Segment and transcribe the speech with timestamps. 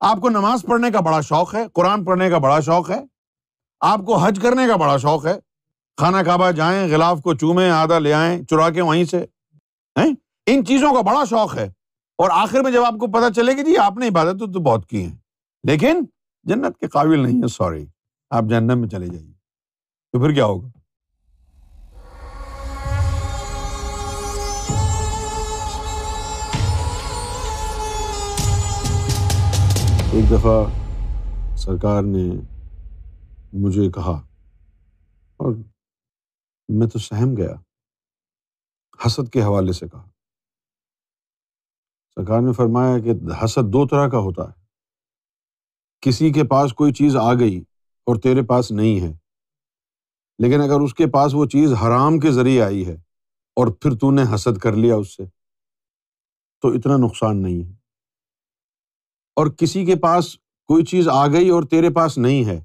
[0.00, 3.00] آپ کو نماز پڑھنے کا بڑا شوق ہے، قرآن پڑھنے کا بڑا شوق ہے،
[3.80, 5.38] آپ کو حج کرنے کا بڑا شوق ہے۔
[6.00, 9.26] خانہ کعبہ جائیں، غلاف کو چومیں، آدھا لے آئیں، چرا کے وہیں سے
[10.46, 11.72] ان چیزوں کا بڑا شوق ہے۔
[12.18, 14.86] اور آخر میں جب آپ کو پتا چلے گی جی آپ نے عبادت تو بہت
[14.86, 15.16] کی ہیں۔
[15.64, 16.04] لیکن
[16.42, 17.86] جنت کے قابل نہیں ہے سوری،
[18.30, 19.32] آپ جنت میں چلے جائیے۔
[20.12, 20.79] تو پھر کیا ہوگا؟
[30.12, 30.54] ایک دفعہ
[31.56, 32.22] سرکار نے
[33.62, 34.14] مجھے کہا،
[35.40, 35.52] اور
[36.68, 37.54] میں تو سہم گیا،
[38.98, 40.08] حسد کے حوالے سے کہا۔
[42.16, 43.12] سرکار نے فرمایا کہ
[43.44, 44.58] حسد دو طرح کا ہوتا ہے۔
[46.02, 47.58] کسی کے پاس کوئی چیز آ گئی
[48.06, 49.12] اور تیرے پاس نہیں ہے،
[50.38, 52.94] لیکن اگر اس کے پاس وہ چیز حرام کے ذریعے آئی ہے
[53.56, 55.24] اور پھر تو نے حسد کر لیا اس سے،
[56.64, 57.78] تو اتنا نقصان نہیں ہے۔
[59.36, 60.34] اور کسی کے پاس
[60.68, 62.56] کوئی چیز آ گئی اور تیرے پاس نہیں ہے،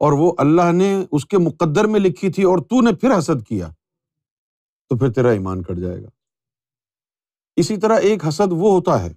[0.00, 3.46] اور وہ اللہ نے اس کے مقدر میں لکھی تھی اور تو نے پھر حسد
[3.46, 3.68] کیا،
[4.90, 6.08] تو پھر تیرا ایمان کٹ جائے گا۔
[7.56, 9.12] اسی طرح ایک حسد وہ ہوتا ہے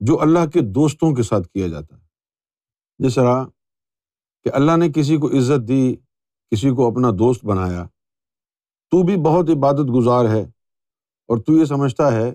[0.00, 2.02] جو اللہ کے دوستوں کے ساتھ کیا جاتا ہے۔
[3.00, 3.44] جس طرح
[4.46, 5.94] کہ اللہ نے کسی کو عزت دی،
[6.52, 7.84] کسی کو اپنا دوست بنایا،
[8.92, 12.30] تو بھی بہت عبادت گزار ہے، اور تو یہ سمجھتا ہے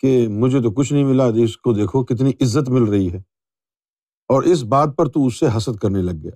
[0.00, 3.18] کہ مجھے تو کچھ نہیں ملا اس کو دیکھو کتنی عزت مل رہی ہے۔
[4.28, 6.30] اور اس بات پر تو اس سے حسد کرنے لگ گیا۔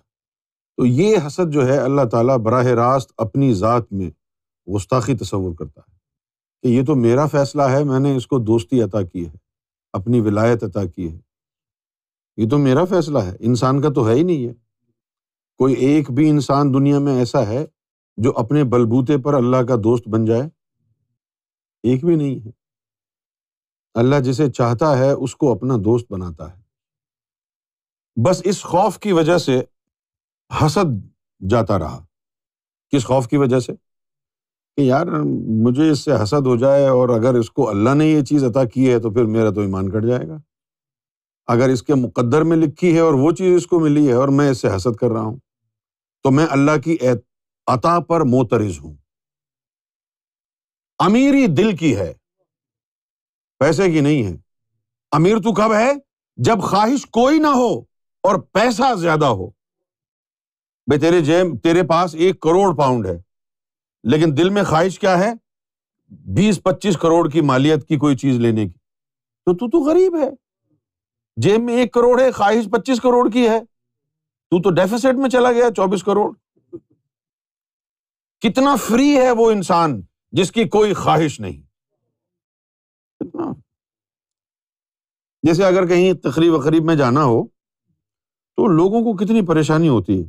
[0.77, 4.11] تو یہ حسد جو ہے اللہ تعالیٰ براہ راست اپنی ذات میں
[4.71, 5.97] گستاخی تصور کرتا ہے
[6.63, 9.37] کہ یہ تو میرا فیصلہ ہے، میں نے اس کو دوستی عطا کی ہے،
[9.93, 11.19] اپنی ولایت عطا کی ہے۔
[12.37, 14.55] یہ تو میرا فیصلہ ہے، انسان کا تو ہے ہی نہیں ہے۔
[15.59, 17.67] کوئی ایک بھی انسان دنیا میں ایسا ہے
[18.17, 20.43] جو اپنے بلبوتے پر اللہ کا دوست بن جائے؟
[21.83, 22.64] ایک بھی نہیں ہے۔
[23.95, 26.63] اللہ جسے چاہتا ہے، اس کو اپنا دوست بناتا ہے۔
[28.25, 29.63] بس اس خوف کی وجہ سے
[30.67, 31.07] حسد
[31.51, 32.05] جاتا رہا۔
[32.91, 33.73] کس خوف کی وجہ سے؟
[34.77, 35.07] کہ یار،
[35.49, 38.65] مجھے اس سے حسد ہو جائے اور اگر اس کو اللہ نے یہ چیز عطا
[38.65, 40.37] کی ہے تو پھر میرا تو ایمان کٹ جائے گا۔
[41.47, 44.29] اگر اس کے مقدر میں لکھی ہے اور وہ چیز اس کو ملی ہے اور
[44.29, 45.39] میں اس سے حسد کر رہا ہوں،
[46.23, 46.97] تو میں اللہ کی
[47.67, 48.95] عطا پر موترز ہوں۔
[50.99, 52.15] امیری دل کی ہے۔
[53.65, 54.37] پیسے کی نہیں ہے
[55.11, 55.93] امیر تو کب ہے؟
[56.37, 57.79] جب خواہش کوئی نہ ہو
[58.23, 59.47] اور پیسہ زیادہ ہو۔
[60.87, 63.23] بھائی تیرے جیب تیرے پاس ایک کروڑ پاؤنڈ ہے۔
[64.05, 65.33] لیکن دل میں خواہش کیا ہے؟
[66.09, 68.73] بیس پچیس کروڑ کی مالیت کی کوئی چیز لینے کی۔
[69.45, 70.31] تو تو, تو غریب ہے۔
[71.37, 73.61] جیب میں ایک کروڑ ہے خواہش پچیس کروڑ کی ہے۔
[74.51, 76.33] تو تو ڈیفیسٹ میں چلا گیا چوبیس کروڑ۔
[78.41, 81.74] کتنا فری ہے وہ انسان جس کی کوئی خواہش نہیں۔
[85.45, 87.47] جیسے اگر کہیں تقریب وقریب میں جانا ہو،
[88.57, 90.29] تو لوگوں کو کتنی پریشانی ہوتی ہے؟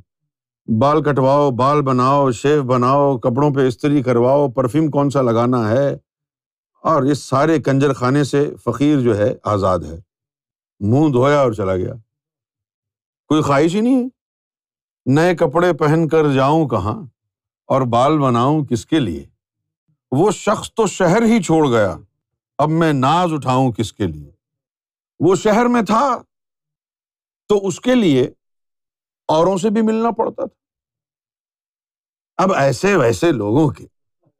[0.80, 5.98] بال کٹواؤ، بال بناؤ، شیو بناؤ، کپڑوں پہ استری کرواؤ، پرفیوم کون سا لگانا ہے؟
[6.84, 10.02] اور اس سارے کنجر خانے سے فقیر جو ہے، آزاد ہے۔
[10.80, 11.94] منہ دھویا اور چلا گیا۔
[13.28, 14.08] کوئی خواہش ہی نہیں ہے؟
[15.06, 17.04] نئے کپڑے پہن کر جاؤں کہاں؟
[17.68, 19.26] اور بال بناؤں کس کے لیے؟
[20.12, 21.98] وہ شخص تو شہر ہی چھوڑ گیا۔
[22.58, 24.35] اب میں ناز اٹھاؤں کس کے لیے؟
[25.20, 26.22] وہ شہر میں تھا
[27.48, 28.24] تو اس کے لیے
[29.28, 30.66] اوروں سے بھی ملنا پڑتا تھا۔
[32.44, 33.88] اب ایسے ویسے لوگوں کے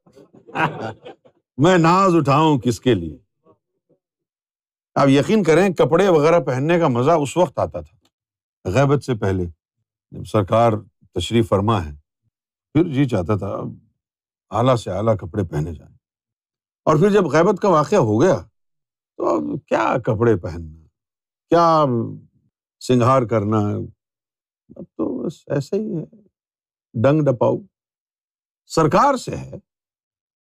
[1.56, 3.18] میں ناز اٹھاؤں کس کے لیے۔
[4.94, 7.96] آپ یقین کریں کپڑے وغیرہ پہننے کا مزہ اس وقت آتا تھا۔
[8.64, 9.44] غیبت سے پہلے
[10.10, 10.72] جب سرکار
[11.14, 11.90] تشریف فرما ہے،
[12.72, 13.56] پھر جی چاہتا تھا
[14.50, 15.96] اعلیٰ سے اعلیٰ کپڑے پہنے جائیں۔
[16.84, 18.36] اور پھر جب غیبت کا واقعہ ہو گیا
[19.16, 20.86] تو اب کیا کپڑے پہننا،
[21.48, 21.84] کیا
[22.80, 23.58] سنگھار کرنا؟
[24.76, 26.04] اب تو بس ایسے ہی ہے،
[27.02, 27.58] ڈنگ ڈپاؤ۔
[28.66, 29.52] سرکار سے ہے۔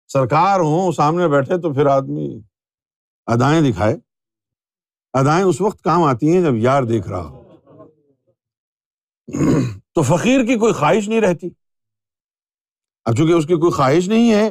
[0.09, 2.41] سرکار ہوں، سامنے بیٹھے تو پھر آدمی
[3.27, 3.97] ادائیں دکھائے۔
[5.13, 7.43] ادائیں اس وقت کام آتی ہیں جب یار دیکھ رہا ہو۔
[9.95, 11.49] تو فقیر کی کوئی خواہش نہیں رہتی۔
[13.05, 14.51] اب چونکہ اس کی کوئی خواہش نہیں ہے،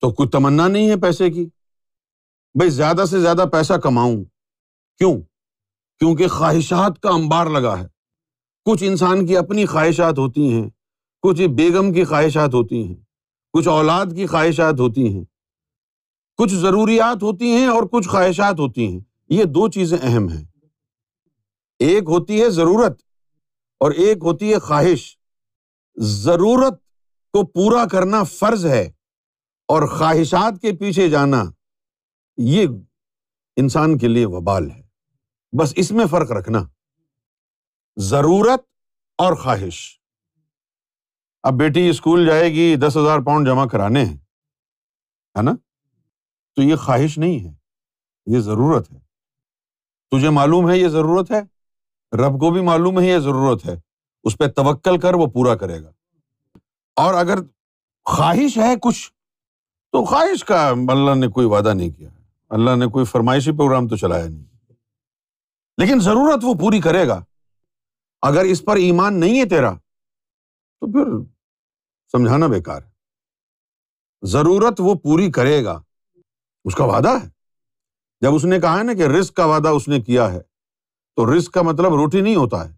[0.00, 1.48] تو کوئی تمنا نہیں ہے پیسے کی۔
[2.54, 4.24] بھائی زیادہ سے زیادہ پیسہ کماؤں۔
[4.98, 5.20] کیوں؟
[5.98, 7.86] کیونکہ خواہشات کا امبار لگا ہے۔
[8.64, 10.70] کچھ انسان کی اپنی خواہشات ہوتی ہیں،
[11.22, 12.94] کچھ بیگم کی خواہشات ہوتی ہیں،
[13.52, 15.24] کچھ اولاد کی خواہشات ہوتی ہیں۔
[16.36, 20.44] کچھ ضروریات ہوتی ہیں اور کچھ خواہشات ہوتی ہیں۔ یہ دو چیزیں اہم ہیں۔
[21.78, 23.02] ایک ہوتی ہے ضرورت
[23.80, 25.18] اور ایک ہوتی ہے خواہش۔
[25.96, 26.82] ضرورت
[27.32, 28.90] کو پورا کرنا فرض ہے
[29.68, 31.44] اور خواہشات کے پیچھے جانا
[32.38, 32.66] یہ
[33.56, 34.82] انسان کے لیے وبال ہے۔
[35.58, 36.58] بس اس میں فرق رکھنا۔
[37.96, 38.66] ضرورت
[39.18, 40.00] اور خواہش۔
[41.42, 44.16] اب بیٹی اسکول جائے گی، دس ہزار پاؤنڈ جمع کرانے ہیں،
[45.38, 45.52] ہے نا؟
[46.56, 47.54] تو یہ خواہش نہیں ہے،
[48.26, 48.98] یہ ضرورت ہے۔
[50.10, 51.40] تجھے معلوم ہے یہ ضرورت ہے؟
[52.16, 53.80] رب کو بھی معلوم ہے یہ ضرورت ہے۔
[54.24, 55.90] اس پہ توکل کر، وہ پورا کرے گا۔
[56.96, 57.38] اور اگر
[58.04, 59.12] خواہش ہے کچھ،
[59.92, 62.08] تو خواہش کا اللہ نے کوئی وعدہ نہیں کیا۔
[62.48, 64.44] اللہ نے کوئی فرمائشی پروگرام تو چلایا نہیں۔
[65.78, 67.24] لیکن ضرورت وہ پوری کرے گا۔
[68.22, 69.72] اگر اس پر ایمان نہیں ہے تیرا،
[70.80, 71.32] تو پھر
[72.12, 72.90] سمجھانا بیکار ہے۔
[74.22, 75.82] ضرورت وہ پوری کرے گا۔
[76.64, 77.28] اس کا وعدہ ہے۔
[78.20, 80.40] جب اس نے کہا ہے نا کہ رسک کا وعدہ اس نے کیا ہے،
[81.16, 82.76] تو رسک کا مطلب روٹی نہیں ہوتا ہے۔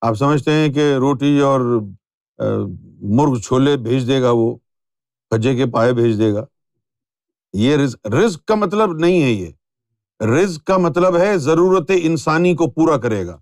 [0.00, 1.80] آپ سمجھتے ہیں کہ روٹی اور
[3.00, 4.56] مرغ چھولے بھیج دے گا وہ،
[5.30, 6.44] کھجے کے پائے بھیج دے گا۔
[7.52, 7.76] یہ
[8.18, 9.50] رزق کا مطلب نہیں ہے یہ۔
[10.24, 13.40] رزق کا مطلب ہے ضرورت انسانی کو پورا کرے گا۔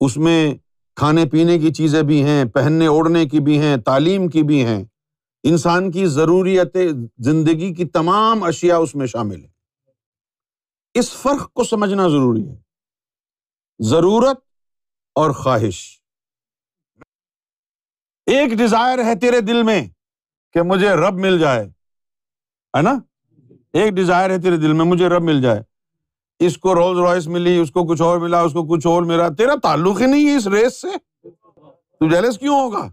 [0.00, 0.54] اس میں
[0.96, 4.84] کھانے پینے کی چیزیں بھی ہیں، پہننے اوڑھنے کی بھی ہیں، تعلیم کی بھی ہیں۔
[5.42, 6.76] انسان کی ضروریت
[7.18, 9.48] زندگی کی تمام اشیا اس میں شامل ہے
[10.94, 12.56] اس فرق کو سمجھنا ضروری ہے۔
[13.78, 14.36] ضرورت
[15.14, 16.00] اور خواہش۔
[18.26, 19.88] ایک ڈیزائر ہے تیرے دل میں
[20.52, 21.64] کہ مجھے رب مل جائے،
[22.76, 22.92] ہے نا؟
[23.72, 25.62] ایک ڈیزائر ہے تیرے دل میں، مجھے رب مل جائے۔
[26.38, 29.28] اس کو رولز رائس ملی، اس کو کچھ اور ملا، اس کو کچھ اور ملا
[29.28, 30.88] تیرا تعلق ہی نہیں ہے اس ریس سے۔
[32.00, 32.88] تو جیلس کیوں ہوگا؟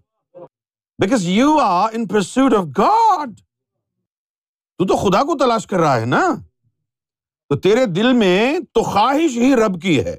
[1.02, 3.40] Because you are in pursuit of God
[4.78, 6.36] تو تو خدا کو تلاش کر رہا ہے نا۔
[7.50, 10.18] تو تیرے دل میں تو خواہش ہی رب کی ہے۔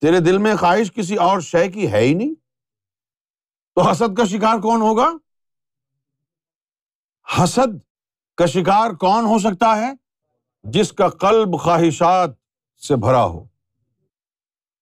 [0.00, 2.34] تیرے دل میں خواہش کسی اور شے کی ہے ہی نہیں۔
[3.74, 5.12] تو حسد کا شکار کون ہوگا؟
[7.38, 7.93] حسد۔
[8.38, 9.92] کا شکار کون ہو سکتا ہے
[10.64, 12.30] جس کا قلب خواہشات
[12.82, 13.44] سے بھرا ہو؟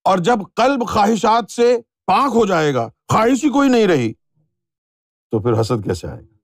[0.05, 1.77] اور جب قلب خواہشات سے
[2.07, 4.13] پاک ہو جائے گا، خواہش ہی کوئی نہیں رہی،
[5.33, 6.37] تو پھر حسد کیسے آئے گا؟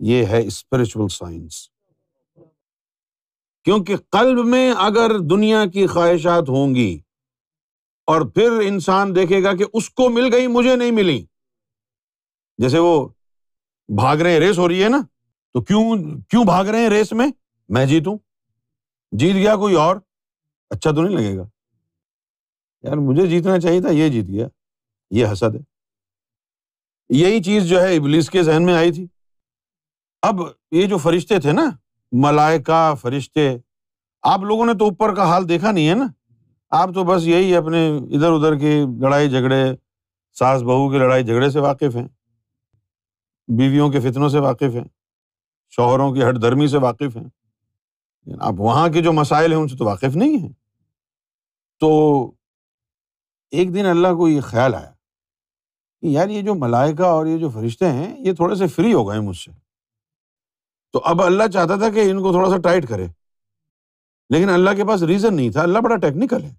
[0.00, 1.68] یہ ہے اسپرچل سائنس
[3.66, 7.00] کیونکہ قلب میں اگر دنیا کی خواہشات ہوں گی
[8.08, 11.24] اور پھر انسان دیکھے گا کہ اس کو مل گئی، مجھے نہیں ملی،
[12.58, 13.08] جیسے وہ
[13.88, 15.00] بھاگ رہے ہیں ریس ہو رہی ہے نا
[15.52, 15.96] تو کیوں
[16.28, 17.28] کیوں بھاگ رہے ہیں ریس میں؟
[17.68, 18.18] میں جیتوں۔
[19.12, 19.96] جیت گیا کوئی اور؟
[20.70, 21.44] اچھا تو نہیں لگے گا۔
[22.82, 24.48] یار مجھے جیتنا چاہیے تھا، یہ جیت گیا۔
[25.10, 25.60] یہ حسد ہے۔
[27.08, 29.06] یہی چیز جو ہے ابلیس کے ذہن میں آئی تھی۔
[30.22, 30.34] اب
[30.70, 31.70] یہ جو فرشتے تھے نا
[32.12, 33.56] ملائکا فرشتے،
[34.22, 36.06] آپ لوگوں نے تو اوپر کا حال دیکھا نہیں ہے نا۔
[36.70, 39.64] آپ تو بس یہی اپنے ادھر ادھر کی لڑائی جھگڑے،
[40.32, 42.08] ساس بہو کی لڑائی جھگڑے سے واقف ہیں۔
[43.48, 45.01] بیویوں کے فتنوں سے واقف ہیں۔
[45.76, 47.28] شوہروں کی ہٹ دھرمی سے واقف ہیں۔
[48.26, 50.52] یعنی آپ وہاں کے جو مسائل ہیں ان سے تو واقف نہیں ہیں۔
[51.80, 52.22] تو
[53.50, 54.90] ایک دن اللہ کو یہ خیال آیا
[56.00, 59.08] کہ یار یہ جو ملائکہ اور یہ جو فرشتے ہیں یہ تھوڑے سے فری ہو
[59.08, 59.50] گئے مجھ سے۔
[60.92, 63.06] تو اب اللہ چاہتا تھا کہ ان کو تھوڑا سا ٹائٹ کرے۔
[64.30, 66.54] لیکن اللہ کے پاس ریزن نہیں تھا۔ اللہ بڑا ٹیکنیکل ہے۔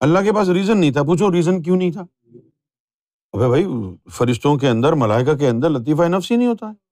[0.00, 2.02] اللہ کے پاس ریزن نہیں تھا۔ پوچھو ریزن کیوں نہیں تھا؟
[3.32, 3.64] ابھی بھائی،
[4.10, 6.87] فرشتوں کے اندر، ملائکہ کے اندر لطیفہ نفس ہی نہیں ہوتا۔ ہے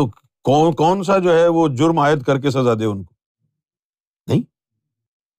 [0.00, 0.10] تو
[0.42, 3.14] کون کون سا جو ہے وہ جرم عائد کر کے سزا دے ان کو؟
[4.26, 4.42] نہیں۔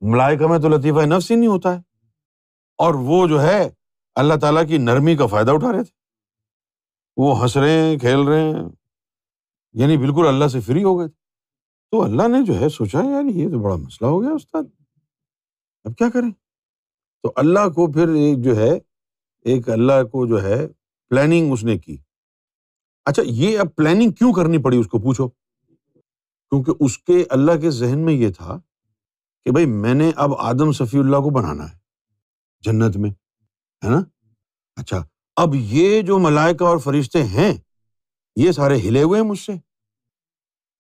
[0.02, 1.80] ملائکہ میں تو لطیفہ نفس ہی نہیں ہوتا ہے۔
[2.78, 3.70] اور وہ جو ہے
[4.16, 5.92] اللہ تعالیٰ کی نرمی کا فائدہ اٹھا رہے تھے۔
[7.18, 8.64] وہ ہنس رہے ہیں، کھیل رہے ہیں۔
[9.74, 11.18] یعنی بالکل اللہ سے فری ہو گئے تھے۔
[11.92, 14.64] تو اللہ نے جو ہے سوچا یار یہ تو بڑا مسئلہ ہو گیا استاد۔
[15.84, 16.32] اب کیا کریں؟
[17.24, 18.80] تو اللہ کو پھر ایک جو ہے،
[19.42, 20.68] ایک اللہ کو جو ہے
[21.10, 21.98] پلاننگ اس نے کی۔
[23.06, 25.30] اچھا یہ اب پلاننگ کیوں کرنی پڑی اس کو؟ پوچھو۔
[26.50, 28.60] کیونکہ اس کے اللہ کے ذہن میں یہ تھا
[29.44, 31.78] کہ بھائی، میں نے اب آدم صفی اللہ کو بنانا ہے
[32.62, 33.10] جنت میں،
[33.86, 34.00] ہے نا؟
[34.76, 37.54] اچھا اب یہ جو ملائکہ اور فرشتے ہیں،
[38.36, 39.52] یہ سارے ہلے ہوئے ہیں مجھ سے۔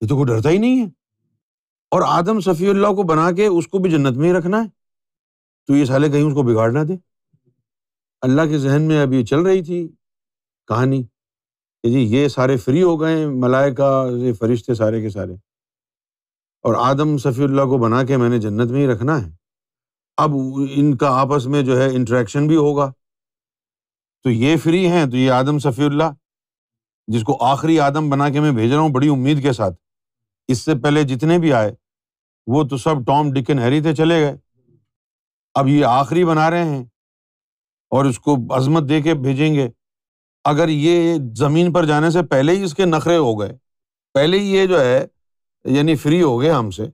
[0.01, 0.85] یہ تو کوئی ڈرتا ہی نہیں ہے۔
[1.91, 4.67] اور آدم صفی اللہ کو بنا کے اس کو بھی جنت میں ہی رکھنا ہے۔
[5.67, 6.93] تو یہ سالے کہیں اس کو بگاڑ نہ دے۔
[8.21, 9.87] اللہ کے ذہن میں اب یہ چل رہی تھی
[10.67, 11.03] کہانی۔
[11.83, 15.33] کہ جی یہ سارے فری ہو گئے ملائکہ، یہ فرشتے سارے کے سارے۔
[16.61, 19.31] اور آدم صفی اللہ کو بنا کے میں نے جنت میں ہی رکھنا ہے۔
[20.17, 20.29] اب
[20.75, 22.93] ان کا آپس میں جو ہے انٹریکشن بھی ہوگا۔
[24.23, 26.03] تو یہ فری ہیں، تو یہ آدم صفی اللہ،
[27.07, 29.75] جس کو آخری آدم بنا کے میں بھیج رہا ہوں، بڑی امید کے ساتھ۔
[30.47, 31.75] اس سے پہلے جتنے بھی آئے،
[32.47, 34.38] وہ تو سب ٹام ڈکن ہیری تھے، چلے گئے۔
[35.53, 36.83] اب یہ آخری بنا رہے ہیں
[37.89, 39.69] اور اس کو عظمت دے کے بھیجیں گے۔
[40.43, 43.57] اگر یہ زمین پر جانے سے پہلے ہی اس کے نخرے ہو گئے،
[44.13, 45.07] پہلے ہی یہ جو ہے
[45.65, 46.88] یعنی فری ہو گئے ہم سے،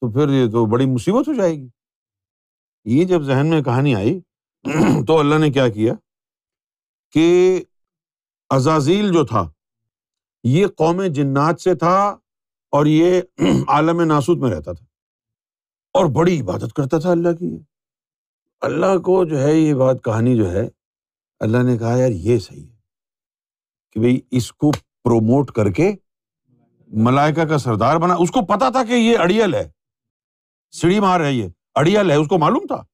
[0.00, 1.68] تو پھر یہ تو بڑی مصیبت ہو جائے گی۔
[2.84, 4.20] یہ جب ذہن میں کہانی آئی
[5.06, 5.94] تو اللہ نے کیا کیا؟
[7.10, 7.64] کہ
[8.50, 9.50] ازازیل جو تھا،
[10.44, 12.16] یہ قوم جنات سے تھا
[12.70, 13.22] اور یہ
[13.68, 14.86] عالم ناسود میں رہتا تھا۔
[15.92, 17.58] اور بڑی عبادت کرتا تھا اللہ کی۔
[18.60, 20.68] اللہ کو جو ہے، یہ بات کہانی جو ہے،
[21.40, 22.77] اللہ نے کہا، یار یہ صحیح ہے۔
[23.92, 24.70] کہ بھائی اس کو
[25.04, 25.92] پروموٹ کر کے
[26.88, 29.70] ملائکا کا سردار بنا۔ اس کو پتا تھا کہ یہ اڑیل ہے۔
[30.70, 32.84] سیڑھی مار ہے یہ۔ اڑیل ہے، اس کو معلوم تھا۔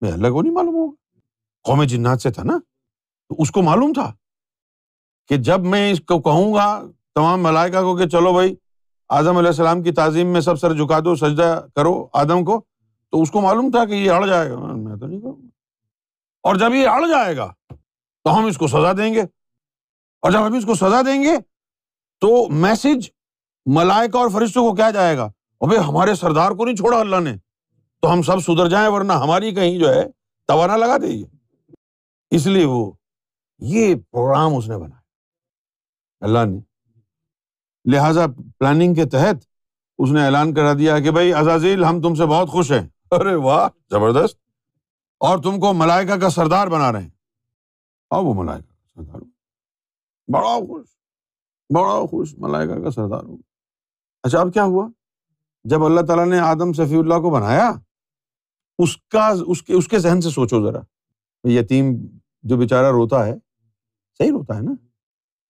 [0.00, 1.18] میں اللہ کو نہیں معلوم ہوگا۔
[1.62, 2.58] قوم جنات سے تھا نا۔
[3.28, 4.14] تو اس کو معلوم تھا
[5.28, 6.82] کہ جب میں اس کو کہوں گا
[7.14, 8.54] تمام ملائکہ کو کہ چلو بھائی
[9.10, 12.64] اعظم علیہ السلام کی تعظیم میں سب سر جھکا دو، سجدہ کرو آدم کو،
[13.10, 15.46] تو اس کو معلوم تھا کہ یہ اڑ جائے گا۔ میں تو نہیں کروں گا۔
[16.42, 17.52] اور جب یہ اڑ جائے گا
[18.24, 19.22] تو ہم اس کو سزا دیں گے۔
[20.20, 21.36] اور جب ہم اس کو سزا دیں گے
[22.20, 23.10] تو میسج
[23.66, 25.24] ملائکہ اور فرشتوں کو کیا جائے گا؟
[25.58, 27.36] اور بھائی ہمارے سردار کو نہیں چھوڑا اللہ نے۔
[28.02, 30.04] تو ہم سب سدھر جائیں ورنہ ہماری کہیں جو ہے
[30.46, 31.24] توانا لگا دے گی۔
[32.30, 32.92] اس لیے وہ
[33.58, 35.00] یہ پروگرام اس نے بنایا۔
[36.20, 36.58] اللہ نے۔
[37.92, 38.26] لہذا
[38.58, 39.36] پلاننگ کے تحت
[39.98, 43.34] اس نے اعلان کرا دیا کہ بھائی عزازیل، ہم تم سے بہت خوش ہیں۔ ارے
[43.34, 44.36] واہ، زبردست۔
[45.20, 47.10] اور تم کو ملائکا کا سردار بنا رہے ہیں۔
[48.10, 49.37] اور وہ ملائکا کا سردار۔
[50.32, 50.86] بڑا خوش
[51.74, 53.36] بڑا خوش ملائکا کا سردار ہو
[54.22, 54.88] اچھا اب کیا ہوا؟
[55.64, 57.72] جب اللہ تعالیٰ نے آدم صفی اللہ کو بنایا،
[58.78, 60.80] اس کا، اس کے اس کے ذہن سے سوچو ذرا۔
[61.44, 61.84] یتیم
[62.42, 63.34] جو بیچارہ روتا ہے،
[64.18, 64.72] صحیح روتا ہے نا؟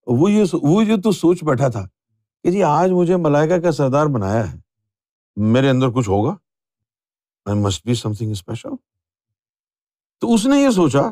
[0.06, 1.88] وہ یہ وہ یہ تو سوچ بیٹھا تھا
[2.42, 4.58] کہ جی آج مجھے ملائکا کا سردار بنایا ہے۔
[5.37, 6.37] میرے اندر کچھ ہوگا؟
[7.54, 8.70] Must be something special
[10.20, 11.02] تو اس نے یہ سوچا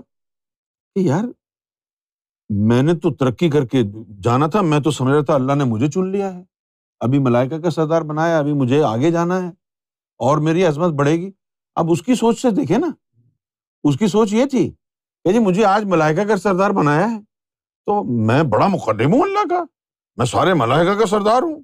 [0.94, 1.24] کہ یار
[2.48, 3.82] میں نے تو ترقی کر کے
[4.22, 6.44] جانا تھا، میں تو سمجھ رہا تھا اللہ نے مجھے چن لیا ہے۔
[7.00, 9.48] ابھی ملائکا کا سردار بنایا ابھی مجھے آگے جانا ہے
[10.18, 11.30] اور میری عظمت بڑھے گی۔
[11.74, 12.86] اب اس کی سوچ سے دیکھے نا۔
[13.84, 14.70] اس کی سوچ یہ تھی
[15.24, 17.20] کہ جی مجھے آج ملائکا کا سردار بنایا ہے
[17.86, 19.64] تو میں بڑا مقدم ہوں اللہ کا۔
[20.16, 21.62] میں سارے ملائکہ کا سردار ہوں۔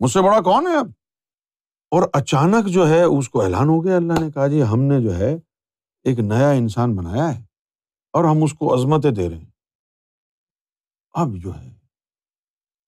[0.00, 0.86] مجھ سے بڑا کون ہے اب؟
[1.90, 5.00] اور اچانک جو ہے اس کو اعلان ہو گیا اللہ نے، کہا جی ہم نے
[5.00, 5.38] جو ہے
[6.04, 7.44] ایک نیا انسان بنایا ہے
[8.12, 9.57] اور ہم اس کو عظمتیں دے رہے ہیں۔
[11.12, 11.68] اب جو ہے،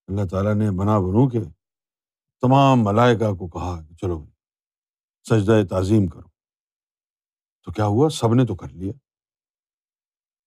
[0.09, 1.41] اللہ تعالیٰ نے بنا بنو کے
[2.41, 4.27] تمام ملائکہ کو کہا کہ چلو
[5.31, 6.29] سجدہ تعظیم کرو۔
[7.65, 8.93] تو کیا ہوا؟ سب نے تو کر لیا۔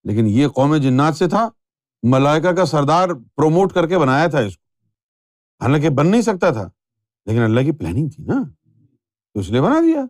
[0.03, 1.49] لیکن یہ قوم جنات سے تھا،
[2.03, 4.87] ملائکہ کا سردار پروموٹ کر کے بنایا تھا اس کو۔
[5.63, 6.69] حالانکہ بن نہیں سکتا تھا،
[7.25, 8.43] لیکن اللہ کی پلاننگ تھی نا،
[9.33, 10.01] تو اس نے بنا دیا۔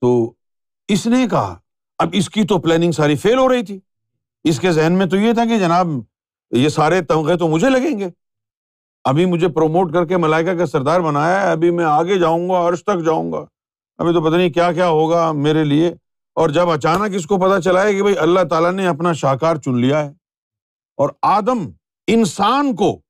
[0.00, 0.34] تو
[0.88, 1.60] اس نے کہا،
[1.98, 3.80] اب اس کی تو پلاننگ ساری فیل ہو رہی تھی۔
[4.44, 5.86] اس کے ذہن میں تو یہ تھا کہ جناب
[6.50, 8.08] یہ سارے تمغے تو مجھے لگیں گے۔
[9.04, 12.68] ابھی مجھے پروموٹ کر کے ملائکہ کا سردار بنایا ہے، ابھی میں آگے جاؤں گا،
[12.68, 13.44] عرش تک جاؤں گا۔
[13.98, 15.88] ابھی تو پتہ نہیں کیا کیا ہوگا میرے لیے۔
[16.34, 19.56] اور جب اچانک اس کو پتا چلا ہے کہ بھائی اللہ تعالیٰ نے اپنا شاہکار
[19.56, 20.08] چن لیا ہے۔
[20.96, 21.70] اور آدم
[22.06, 23.00] انسان کو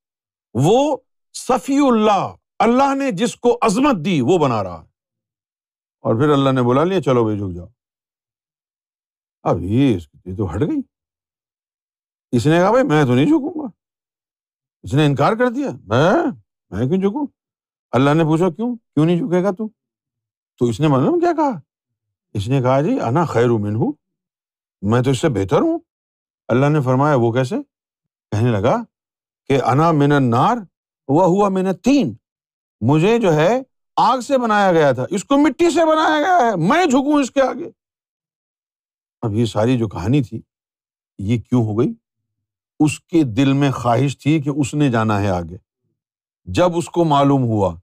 [0.55, 0.97] وہ
[1.33, 4.87] صفی اللہ اللہ نے جس کو عظمت دی وہ بنا رہا ہے۔
[6.01, 7.67] اور پھر اللہ نے بلا لیا چلو بھائی جھک جاؤ۔
[9.43, 9.99] اب یہ
[10.39, 10.94] تو ہٹ گئی۔
[12.37, 13.67] اس نے کہا بھائی میں تو نہیں جھکوں گا۔
[14.83, 16.13] اس نے انکار کر دیا۔ میں
[16.71, 17.27] میں کیوں جھکوں؟
[17.93, 19.69] اللہ نے پوچھا کیوں؟ کیوں نہیں جھکے گا تو؟
[20.59, 21.61] تو اس نے معلوم کیا کہا؟
[22.35, 23.93] اس نے کہا جی انا خیر من ہوں
[24.83, 25.79] میں تو اس سے بہتر ہوں۔
[26.49, 27.55] اللہ نے فرمایا، وہ کیسے؟
[28.31, 28.77] کہنے لگا
[29.47, 30.57] کہ انا من نار
[31.09, 32.15] وہ ہوا من تین
[32.81, 33.63] مجھے جو ہے
[33.97, 37.31] آگ سے بنایا گیا تھا، اس کو مٹی سے بنایا گیا ہے۔ میں جھکوں اس
[37.31, 37.71] کے آگے۔
[39.23, 40.43] اب یہ ساری جو کہانی تھی،
[41.19, 41.95] یہ کیوں ہو گئی؟
[42.81, 45.57] اس کے دل میں خواہش تھی کہ اس نے جانا ہے آگے۔
[46.45, 47.77] جب اس کو معلوم ہوا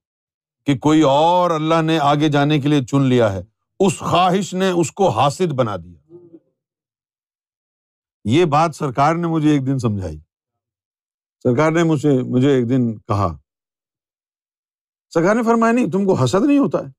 [0.66, 3.42] کہ کوئی اور اللہ نے آگے جانے کے لیے چن لیا ہے،
[3.80, 6.14] اس خواہش نے اس کو حاصل بنا دیا۔
[8.24, 10.20] یہ بات سرکار نے مجھے ایک دن سمجھائی۔
[11.44, 13.38] سرکار نے مجھے مجھے ایک دن کہا۔
[15.10, 16.92] سرکار نے فرمایا، نہیں، تم کو حسد نہیں ہوتا ہے؟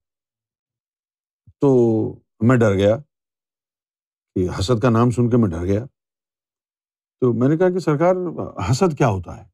[1.61, 1.93] تو
[2.41, 2.97] میں ڈر گیا
[4.35, 5.85] کہ حسد کا نام سن کے میں ڈر گیا۔
[7.23, 8.15] تو میں نے کہا کہ سرکار،
[8.71, 9.45] حسد کیا ہوتا ہے؟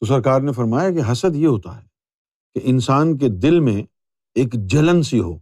[0.00, 1.86] تو سرکار نے فرمایا کہ حسد یہ ہوتا ہے
[2.54, 3.82] کہ انسان کے دل میں
[4.34, 5.38] ایک جلن سی ہو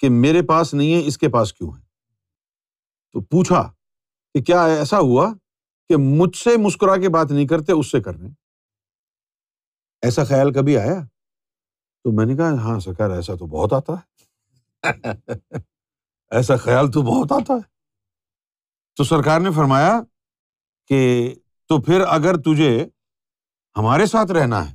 [0.00, 1.82] کہ میرے پاس نہیں ہے، اس کے پاس کیوں ہے؟
[3.12, 3.72] تو پوچھا
[4.34, 5.34] کہ کیا ایسا ہوا
[5.88, 8.28] کہ مجھ سے مسکرا کے بات نہیں کرتے، اس سے کر رہے
[10.02, 11.00] ایسا خیال کبھی آیا؟
[12.04, 14.24] تو میں نے کہا ہاں سرکار، ایسا تو بہت آتا ہے۔
[16.30, 17.71] ایسا خیال تو بہت آتا ہے۔
[18.96, 20.00] تو سرکار نے فرمایا
[20.86, 21.34] کہ
[21.68, 22.88] تو پھر اگر تجھے
[23.76, 24.74] ہمارے ساتھ رہنا ہے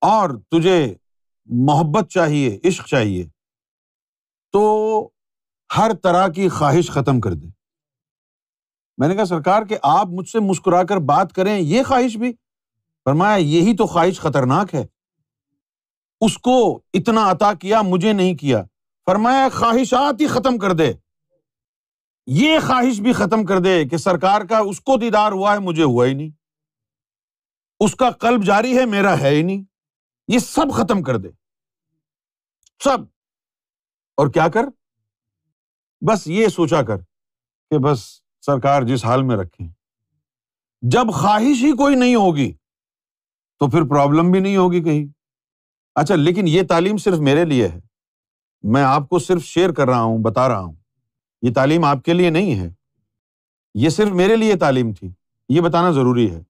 [0.00, 0.94] اور تجھے
[1.44, 3.28] محبت چاہیے، عشق چاہیے،
[4.52, 5.08] تو
[5.76, 7.46] ہر طرح کی خواہش ختم کر دے۔
[8.98, 12.32] میں نے کہا، سرکار کہ آپ مجھ سے مسکرا کر بات کریں، یہ خواہش بھی۔
[13.04, 14.86] فرمایا، یہی تو خواہش خطرناک ہے۔
[16.20, 18.62] اس کو اتنا عطا کیا، مجھے نہیں کیا۔
[19.06, 20.92] فرمایا، خواہشات ہی ختم کر دے۔
[22.32, 25.82] یہ خواہش بھی ختم کر دے کہ سرکار کا اس کو دیدار ہوا ہے، مجھے
[25.82, 26.30] ہوا ہی نہیں۔
[27.80, 29.62] اس کا قلب جاری ہے، میرا ہے ہی نہیں۔
[30.28, 31.28] یہ سب ختم کر دے۔
[32.84, 32.98] سب۔
[34.16, 34.62] اور کیا کر؟
[36.08, 36.96] بس یہ سوچا کر
[37.70, 39.64] کہ بس سرکار جس حال میں رکھے
[40.82, 42.52] جب خواہش ہی کوئی نہیں ہوگی،
[43.58, 45.06] تو پھر پرابلم بھی نہیں ہوگی کہیں۔
[45.94, 47.80] اچھا لیکن یہ تعلیم صرف میرے لیے ہے۔
[48.62, 50.79] میں آپ کو صرف شیئر کر رہا ہوں، بتا رہا ہوں۔
[51.42, 52.70] یہ تعلیم آپ کے لیے نہیں ہے۔
[53.74, 55.10] یہ صرف میرے لیے تعلیم تھی۔
[55.48, 56.42] یہ بتانا ضروری ہے۔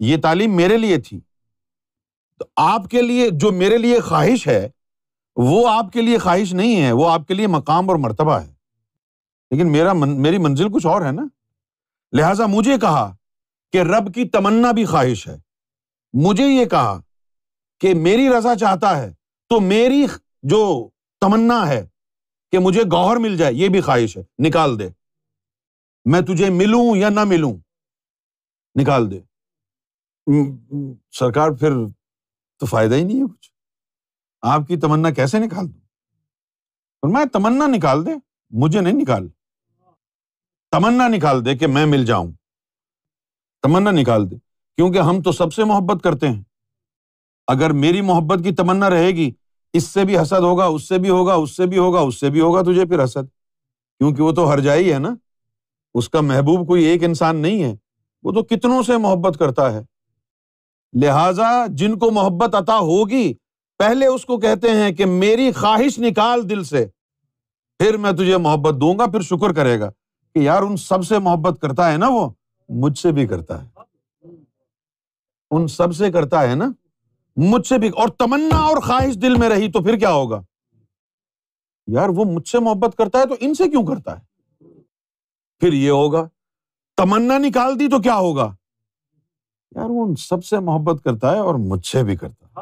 [0.00, 1.20] یہ تعلیم میرے لیے تھی۔
[2.38, 4.68] تو آپ کے لیے جو میرے لیے خواہش ہے
[5.36, 8.54] وہ آپ کے لیے خواہش نہیں ہے وہ آپ کے لیے مقام اور مرتبہ ہے۔
[9.50, 11.22] لیکن میرا من, میری منزل کچھ اور ہے نا۔
[12.12, 13.16] لہذا مجھے کہا
[13.72, 15.36] کہ رب کی تمنا بھی خواہش ہے۔
[16.12, 17.00] مجھے یہ کہا
[17.80, 19.14] کہ میری رضا چاہتا ہے
[19.48, 20.06] تو میری
[20.42, 20.88] جو
[21.20, 21.86] تمنا ہے
[22.50, 24.88] کہ مجھے گوہر مل جائے، یہ بھی خواہش ہے، نکال دے۔
[26.04, 27.54] میں تجھے ملوں یا نہ ملوں؟
[28.80, 29.20] نکال دے۔
[31.10, 31.70] سرکار، پھر
[32.58, 33.50] تو فائدہ ہی نہیں ہے کچھ۔
[34.42, 35.80] آپ کی تمنا کیسے نکال دوں؟
[37.12, 38.10] میں تمنا نکال دے،
[38.50, 39.28] مجھے نہیں نکال۔
[40.70, 42.32] تمنا نکال دے کہ میں مل جاؤں۔
[43.62, 44.36] تمنا نکال دے،
[44.76, 46.42] کیونکہ ہم تو سب سے محبت کرتے ہیں۔
[47.46, 49.32] اگر میری محبت کی تمنا رہے گی
[49.72, 52.30] اس سے بھی حسد ہوگا، اس سے بھی ہوگا، اس سے بھی ہوگا، اس سے
[52.30, 53.26] بھی ہوگا تجھے پھر حسد۔
[53.98, 55.14] کیونکہ وہ تو ہر جائی ہے نا۔
[55.94, 57.76] اس کا محبوب کوئی ایک انسان نہیں ہے۔
[58.22, 59.80] وہ تو کتنوں سے محبت کرتا ہے۔
[61.00, 63.34] لہذا جن کو محبت عطا ہوگی،
[63.78, 66.86] پہلے اس کو کہتے ہیں کہ میری خواہش نکال دل سے۔
[67.78, 69.90] پھر میں تجھے محبت دوں گا، پھر شکر کرے گا
[70.34, 72.30] کہ یار ان سب سے محبت کرتا ہے نا وہ،
[72.68, 73.68] مجھ سے بھی کرتا ہے۔
[75.50, 76.70] ان سب سے کرتا ہے نا۔
[77.36, 80.42] مجھ سے بھی اور تمنا اور خواہش دل میں رہی تو پھر کیا ہوگا؟
[81.86, 84.24] یار، وہ مجھ سے محبت کرتا ہے تو ان سے کیوں کرتا ہے؟
[85.58, 86.28] پھر یہ ہوگا،
[86.96, 88.54] تمنا نکال دی تو کیا ہوگا؟
[89.76, 92.60] یار، وہ ان سب سے محبت کرتا ہے اور مجھ سے بھی کرتا ہے۔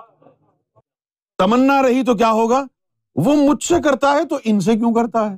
[1.39, 2.65] تمنا رہی تو کیا ہوگا؟
[3.15, 5.37] وہ مجھ سے کرتا ہے تو ان سے کیوں کرتا ہے؟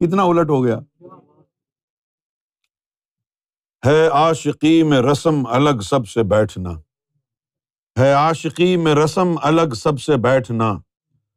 [0.00, 0.78] کتنا الٹ ہو گیا۔
[3.86, 6.70] ہے عاشقی میں رسم الگ سب سے بیٹھنا۔
[7.98, 10.72] ہے عاشقی میں رسم الگ سب سے بیٹھنا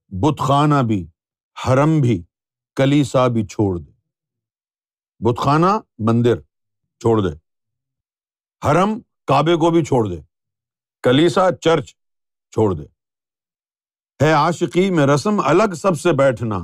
[0.07, 1.07] بت خانہ بھی،
[1.67, 2.23] حرم بھی،
[2.75, 3.91] کلیسا بھی چھوڑ دے۔
[5.19, 5.65] بت خانہ
[5.97, 6.41] مندر،
[6.99, 7.35] چھوڑ دے۔
[8.67, 10.21] حرم، کعبے کو بھی چھوڑ دے۔
[11.03, 11.89] کلیسا، چرچ،
[12.51, 12.83] چھوڑ دے۔
[14.25, 16.59] ہے عاشقی میں رسم الگ سب سے بیٹھنا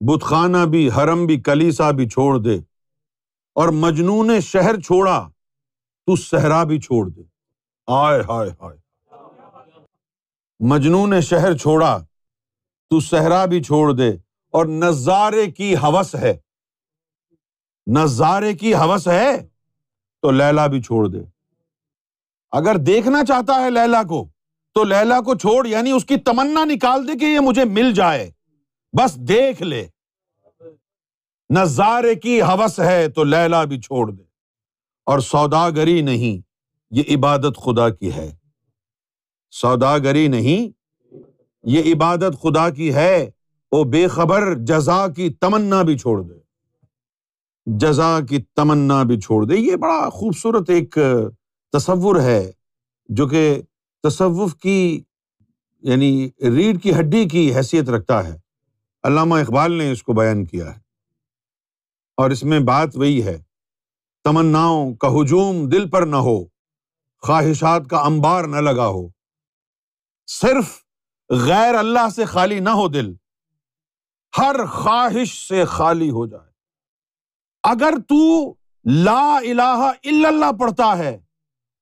[0.00, 2.58] بت خانہ بھی، حرم بھی، کلیسا بھی چھوڑ دے۔
[3.54, 5.28] اور مجنون شہر چھوڑا،
[6.06, 7.22] تو صحرا بھی چھوڑ دے۔
[7.86, 8.85] آئے ہائے ہائے
[10.60, 11.98] مجنون شہر چھوڑا،
[12.90, 14.10] تو صحرا بھی چھوڑ دے۔
[14.52, 16.38] اور نظارے کی ہوس ہے۔
[17.86, 19.48] نظارے کی ہوس ہے
[20.22, 21.18] تو لیلا بھی چھوڑ دے۔
[22.50, 24.28] اگر دیکھنا چاہتا ہے لیلا کو،
[24.74, 28.30] تو لیلا کو چھوڑ یعنی اس کی تمنا نکال دے کہ یہ مجھے مل جائے۔
[28.92, 29.88] بس دیکھ لے۔
[31.50, 34.22] نظارے کی ہوس ہے تو لیلا بھی چھوڑ دے۔
[35.06, 36.42] اور سوداگری نہیں،
[36.90, 38.36] یہ عبادت خدا کی ہے۔
[39.60, 40.68] سوداگری نہیں۔
[41.64, 43.30] یہ عبادت خدا کی ہے،
[43.72, 46.34] وہ بے خبر جزا کی تمنا بھی چھوڑ دے۔
[47.66, 50.98] جزا کی تمنا بھی چھوڑ دے۔ یہ بڑا خوبصورت ایک
[51.72, 52.52] تصور ہے،
[53.08, 53.62] جو کہ
[54.02, 55.02] تصوف کی
[55.82, 58.38] یعنی ریڑھ کی ہڈی کی حیثیت رکھتا ہے۔
[59.02, 60.80] علامہ اقبال نے اس کو بیان کیا ہے۔
[62.16, 63.42] اور اس میں بات وہی ہے،
[64.24, 66.44] تمناؤں کا ہجوم دل پر نہ ہو،
[67.22, 69.15] خواہشات کا امبار نہ لگا ہو۔
[70.26, 70.82] صرف
[71.30, 73.12] غیر اللہ سے خالی نہ ہو دل،
[74.38, 76.50] ہر خواہش سے خالی ہو جائے۔
[77.62, 81.18] اگر تو لا الہ الا اللہ پڑھتا ہے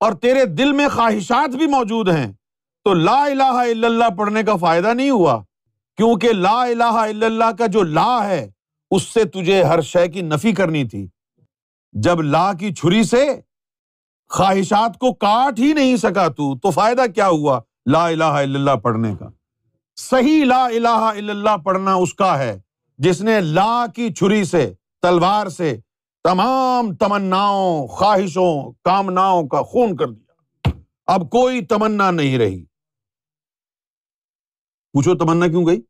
[0.00, 2.32] اور تیرے دل میں خواہشات بھی موجود ہیں،
[2.84, 5.42] تو لا الہ الا اللہ پڑھنے کا فائدہ نہیں ہوا۔
[5.96, 8.50] کیونکہ لا الہ الا اللہ کا جو لا ہے،
[8.90, 11.06] اس سے تجھے ہر شے کی نفی کرنی تھی۔
[11.92, 13.40] جب لا کی چھری سے
[14.28, 18.76] خواہشات کو کاٹ ہی نہیں سکا تو تو فائدہ کیا ہوا؟ لا الہ الا اللہ
[18.76, 19.28] پڑھنے کا۔
[19.96, 22.60] صحیح لا الہ الا اللہ پڑھنا اس کا ہے
[22.98, 25.80] جس نے لا کی چھری سے، تلوار سے
[26.24, 30.70] تمام تمناؤں، خواہشوں، کامناؤں کا خون کر دیا۔
[31.06, 32.64] اب کوئی تمنا نہیں رہی۔
[34.92, 35.82] پوچھو تمنا کیوں گئی؟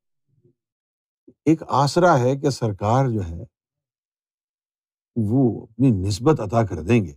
[1.44, 3.44] ایک آسرا ہے کہ سرکار جو ہے،
[5.16, 7.14] وہ اپنی نسبت عطا کر دیں گے۔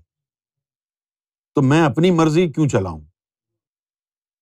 [1.55, 3.01] تو میں اپنی مرضی کیوں چلاؤں؟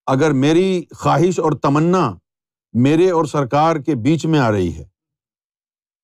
[0.06, 2.14] اگر میری خواہش اور تمنا
[2.74, 4.86] میرے اور سرکار کے بیچ میں آ رہی ہے،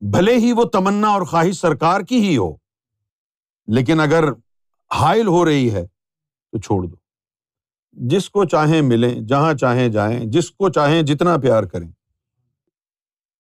[0.02, 2.56] بھلے ہی وہ تمنا اور خواہش سرکار کی ہی ہو،
[3.68, 4.24] لیکن اگر
[4.94, 5.88] حائل ہو رہی ہے
[6.52, 6.96] تو چھوڑ دو۔
[7.92, 11.92] جس کو چاہیں ملیں، جہاں چاہیں جائیں، جس کو چاہیں جتنا پیار کریں۔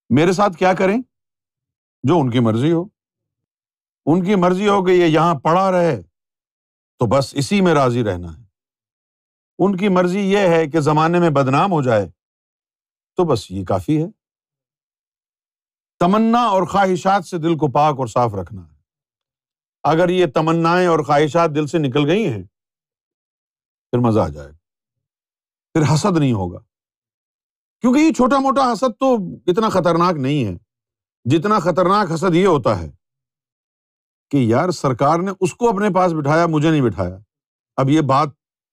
[0.09, 1.01] میرے ساتھ کیا کریں؟
[2.03, 2.85] جو ان کی مرضی ہو۔
[4.05, 6.01] ان کی مرضی ہو کہ یہ یہاں پڑا رہے،
[6.99, 8.40] تو بس اسی میں راضی رہنا ہے۔
[9.65, 12.09] ان کی مرضی یہ ہے کہ زمانے میں بدنام ہو جائے۔
[13.15, 14.07] تو بس یہ کافی ہے۔
[15.99, 18.81] تمنا اور خواہشات سے دل کو پاک اور صاف رکھنا۔ ہے
[19.83, 22.43] اگر یہ تمنا اور خواہشات دل سے نکل گئی ہیں،
[23.91, 24.57] پھر مزہ آ جائے۔ گا
[25.73, 26.59] پھر حسد نہیں ہوگا۔
[27.81, 29.15] کیونکہ یہ چھوٹا موٹا حسد تو
[29.47, 30.57] اتنا خطرناک نہیں ہے۔
[31.25, 32.91] جتنا خطرناک حسد یہ ہوتا ہے
[34.29, 37.17] کہ یار سرکار نے اس کو اپنے پاس بٹھایا، مجھے نہیں بٹھایا۔
[37.77, 38.27] اب یہ بات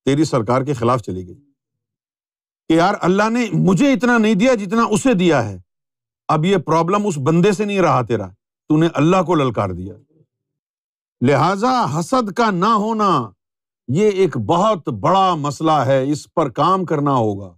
[0.09, 1.41] تیری سرکار کے خلاف چلی گئی۔
[2.69, 5.61] کہ یار اللہ نے مجھے اتنا نہیں دیا جتنا اسے دیا ہے۔
[6.29, 8.27] اب یہ پرابلم اس بندے سے نہیں رہا تیرا۔
[8.69, 9.95] تو نے اللہ کو للکار دیا۔
[11.27, 13.31] لہذا حسد کا نہ ہونا
[13.89, 17.55] یہ ایک بہت بڑا مسئلہ ہے۔ اس پر کام کرنا ہوگا۔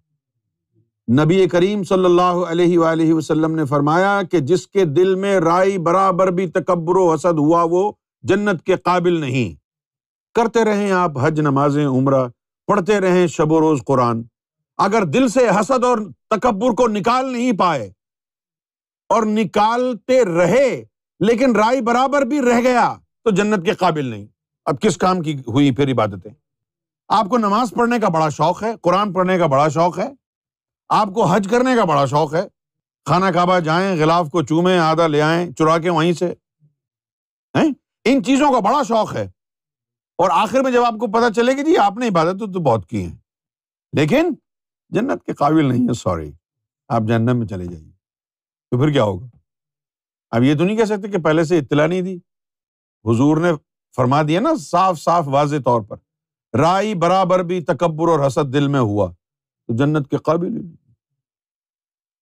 [1.25, 5.79] نبی کریم صلی اللہ علیہ وآلہ وسلم نے فرمایا کہ جس کے دل میں رائی
[5.79, 9.61] برابر بھی تکبر و حسد ہوا وہ جنت کے قابل نہیں۔
[10.35, 12.29] کرتے رہیں آپ حج، نمازیں، عمرہ۔
[12.71, 14.23] پڑھتے رہیں شب و روز قرآن۔
[14.79, 15.99] اگر دل سے حسد اور
[16.31, 17.93] تکبر کو نکال نہیں پائے
[19.09, 20.85] اور نکالتے رہے،
[21.21, 24.27] لیکن رائی برابر بھی رہ گیا، تو جنت کے قابل نہیں۔
[24.67, 26.31] اب کس کام کی ہوئی پھر عبادتیں؟
[27.09, 30.09] آپ کو نماز پڑھنے کا بڑا شوق ہے، قرآن پڑھنے کا بڑا شوق ہے،
[30.89, 32.47] آپ کو حج کرنے کا بڑا شوق ہے۔
[33.07, 36.33] خانہ کعبہ جائیں، غلاف کو چومیں، آدھا لے آئیں، چرا کے وہیں سے
[38.05, 39.29] ان چیزوں کا بڑا شوق ہے۔
[40.21, 42.87] اور آخر میں جب آپ کو پتا چلے گی جی آپ نے عبادت تو بہت
[42.87, 43.17] کی ہیں۔
[43.93, 44.35] لیکن
[44.89, 46.33] جنت کے قابل نہیں ہے سوری۔
[46.89, 47.91] آپ جنت میں چلے جائیے۔
[48.71, 49.27] تو پھر کیا ہوگا؟
[50.31, 52.17] اب یہ تو نہیں کہہ سکتے کہ پہلے سے اطلاع نہیں دی۔
[53.05, 53.49] حضور نے
[53.97, 55.97] فرما دیا نا، صاف صاف واضح طور پر
[56.59, 59.13] رائی برابر بھی تکبر اور حسد دل میں ہوا۔
[59.67, 60.93] تو جنت کے قابل ہی نہیں۔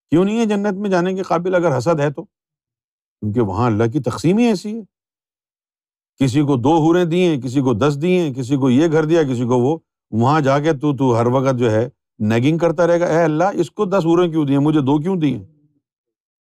[0.09, 2.23] کیوں نہیں ہے جنت میں جانے کے قابل؟ اگر حسد ہے تو۔
[3.19, 4.98] کیونکہ وہاں اللہ کی تقسیم ہی ایسی ہے
[6.19, 9.45] کسی کو دو ہورے دیے کسی کو دس دیے کسی کو یہ گھر دیا، کسی
[9.47, 9.77] کو وہ،
[10.11, 11.87] وہاں جا کے تو تو ہر وقت جو ہے
[12.19, 15.15] نیگنگ کرتا رہے گا، اے اللہ، اس کو دس ہورے کیوں دیے مجھے دو کیوں
[15.17, 15.37] دیے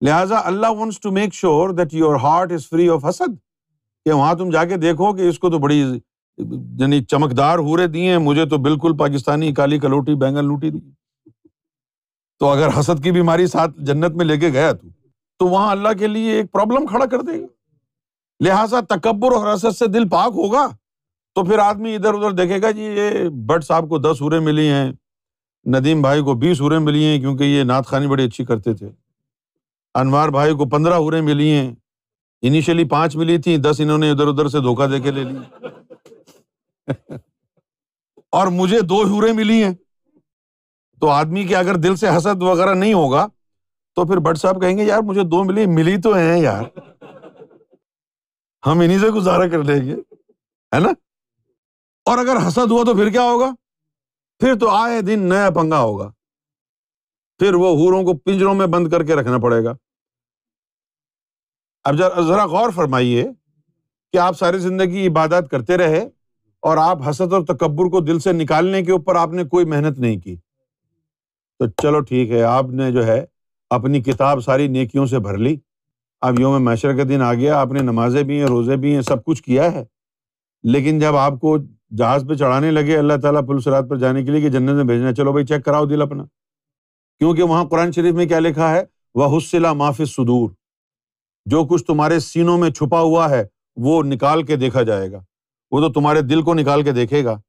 [0.02, 3.36] لہٰذا Allah wants to make sure that your heart is free of حسد،
[4.06, 8.10] کہ وہاں تم جا کے دیکھو کہ اس کو تو بڑی یعنی چمکدار ہورے دیے
[8.10, 10.80] ہیں، مجھے تو بالکل پاکستانی، کالی کلوٹی بینگن لوٹی دی
[12.40, 14.88] تو اگر حسد کی بیماری ساتھ جنت میں لے کے گیا تو
[15.40, 17.46] تو وہاں اللہ کے لیے ایک پرابلم کھڑا کر دے گا۔
[18.40, 20.68] لہٰذا تکبر اور حسد سے دل پاک ہوگا
[21.34, 24.68] تو پھر آدمی ادھر ادھر دیکھے گا جی یہ بٹ صاحب کو دس ہورے ملی
[24.68, 24.92] ہیں،
[25.66, 28.88] ندیم بھائی کو بیس ہورے ملی ہیں کیونکہ یہ نعت خانی بڑی اچھی کرتے تھے۔
[29.94, 31.74] انوار بھائی کو پندرہ ہورے ملی ہیں
[32.42, 35.38] انیشلی پانچ ملی تھی دس انہوں نے ادھر ادھر سے دھوکہ دے کے لے لی۔
[38.32, 39.74] اور مجھے دو ہورے ملی ہیں۔
[41.00, 43.26] تو آدمی کے اگر دل سے حسد وغیرہ نہیں ہوگا
[43.94, 46.62] تو پھر بٹ صاحب کہیں گے، یار مجھے دو ملی ملی تو ہیں یار۔
[48.66, 49.94] ہم انہیں سے گزارا کر لیں گے
[50.74, 50.88] ہے نا؟
[52.04, 53.50] اور اگر حسد ہوا تو پھر کیا ہوگا؟
[54.38, 56.12] پھر تو آئے دن نیا پنگا ہوگا۔
[57.38, 59.74] پھر وہ ہوروں کو پنجروں میں بند کر کے رکھنا پڑے گا۔
[61.84, 61.94] اب
[62.26, 63.24] ذرا غور فرمائیے
[64.12, 66.08] کہ آپ ساری زندگی عبادت کرتے رہے
[66.60, 69.98] اور آپ حسد اور تکبر کو دل سے نکالنے کے اوپر آپ نے کوئی محنت
[69.98, 70.36] نہیں کی۔
[71.58, 73.24] تو چلو ٹھیک ہے، آپ نے جو ہے
[73.70, 75.56] اپنی کتاب ساری نیکیوں سے بھر لی۔
[76.20, 79.02] اب یوم معاشر کا دن آ گیا، آپ نے نمازیں بھی ہیں، روزے بھی ہیں،
[79.02, 79.84] سب کچھ کیا ہے۔
[80.62, 81.56] لیکن جب آپ کو
[81.96, 84.84] جہاز پہ چڑھانے لگے، اللہ تعالیٰ پولیس رات پر جانے کے لیے کہ جنت میں
[84.84, 86.24] بھیجنا، چلو بھائی چیک کراؤ دل اپنا۔
[87.18, 90.50] کیونکہ وہاں قرآن شریف میں کیا لکھا ہے؟ وہ حسلہ معافی سدور
[91.46, 95.20] جو کچھ تمہارے سینوں میں چھپا ہوا ہے، وہ نکال کے دیکھا جائے گا۔
[95.70, 97.40] وہ تو تمہارے دل کو نکال کے دیکھے گا۔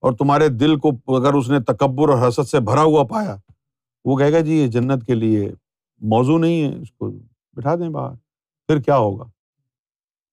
[0.00, 3.36] اور تمہارے دل کو اگر اس نے تکبر اور حسد سے بھرا ہوا پایا،
[4.04, 5.52] وہ کہے گا جی یہ جنت کے لیے
[6.00, 7.10] موضوع نہیں ہے، اس کو
[7.56, 8.14] بٹھا دیں باہر۔
[8.68, 9.24] پھر کیا ہوگا؟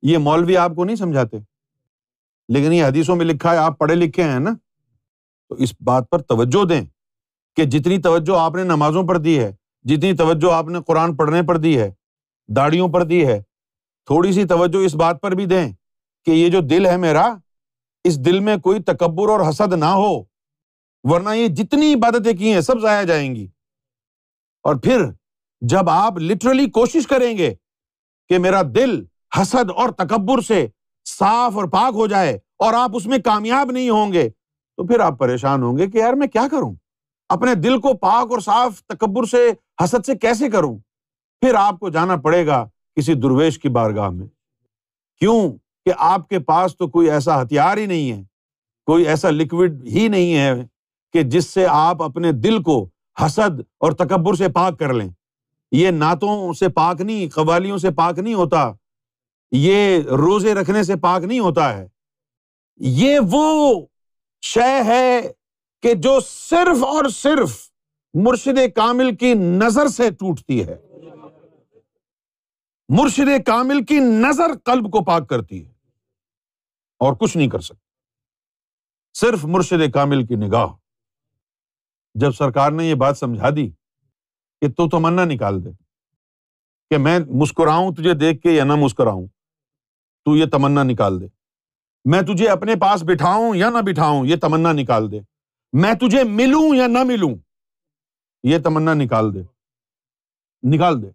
[0.02, 1.38] یہ مولوی آپ کو نہیں سمجھاتے،
[2.50, 4.50] لیکن یہ حدیثوں میں لکھا ہے، آپ پڑھے لکھے ہیں نا؟
[5.50, 6.86] تو اس بات پر توجہ دیں
[7.56, 11.42] کہ جتنی توجہ آپ نے نمازوں پر دی ہے، جتنی توجہ آپ نے قرآن پڑھنے
[11.48, 11.92] پر دی ہے
[12.48, 13.42] داڑیوں پر دی ہے،
[14.06, 15.72] تھوڑی سی توجہ اس بات پر بھی دیں
[16.26, 17.36] کہ یہ جو دل ہے میرا،
[18.04, 20.24] اس دل میں کوئی تکبر اور حسد نہ ہو،
[21.04, 23.48] ورنہ یہ جتنی عبادتیں کی ہیں، سب ضائع جائیں گی۔
[24.64, 25.06] اور پھر
[25.68, 27.54] جب آپ لٹرلی کوشش کریں گے
[28.30, 29.04] کہ میرا دل
[29.42, 30.68] حسد اور تکبر سے
[31.06, 34.30] صاف اور پاک ہو جائے اور آپ اس میں کامیاب نہیں ہوں گے،
[34.78, 36.74] تو پھر آپ پریشان ہوں گے کہ یار میں کیا کروں؟
[37.30, 39.52] اپنے دل کو پاک اور صاف تکبر سے،
[39.84, 40.78] حسد سے کیسے کروں؟
[41.42, 44.28] پھر آپ کو جانا پڑے گا کسی درویش کی بارگاہ میں۔
[45.20, 45.52] کیوں
[45.86, 48.24] کہ آپ کے پاس تو کوئی ایسا ہتھیار ہی نہیں ہے،
[48.86, 50.54] کوئی ایسا لکوڈ ہی نہیں ہے
[51.14, 52.90] کہ جس سے آپ اپنے دل کو
[53.26, 55.10] حسد اور تکبر سے پاک کر لیں۔
[55.74, 58.72] یہ نعتوں سے پاک نہیں، قوالیوں سے پاک نہیں ہوتا۔
[59.52, 61.88] یہ روزے رکھنے سے پاک نہیں ہوتا ہے۔
[62.76, 63.82] یہ وہ
[64.42, 65.22] شے ہے
[65.82, 67.70] کہ جو صرف اور صرف
[68.14, 70.76] مرشد کامل کی نظر سے ٹوٹتی ہے۔
[72.90, 75.72] مرشد کامل کی نظر قلب کو پاک کرتی ہے۔
[77.00, 77.88] اور کچھ نہیں کر سکتی
[79.14, 80.68] صرف مرشد کامل کی نگاہ۔
[82.14, 83.72] جب سرکار نے یہ بات سمجھا دی
[84.64, 85.70] کہ تو تمنا نکال دے
[86.90, 89.28] کہ میں مسکراؤں تجھے دیکھ کے یا نہ مسکراؤں،
[90.26, 91.28] تو یہ تمنا نکال دے۔
[92.06, 95.20] میں تجھے اپنے پاس بٹھاؤں یا نہ بٹھاؤں، یہ تمنا نکال دے۔
[95.74, 97.36] میں تجھے ملوں یا نہ ملوں،
[98.44, 99.42] یہ تمنا نکال دے۔
[100.64, 101.08] نکال دے۔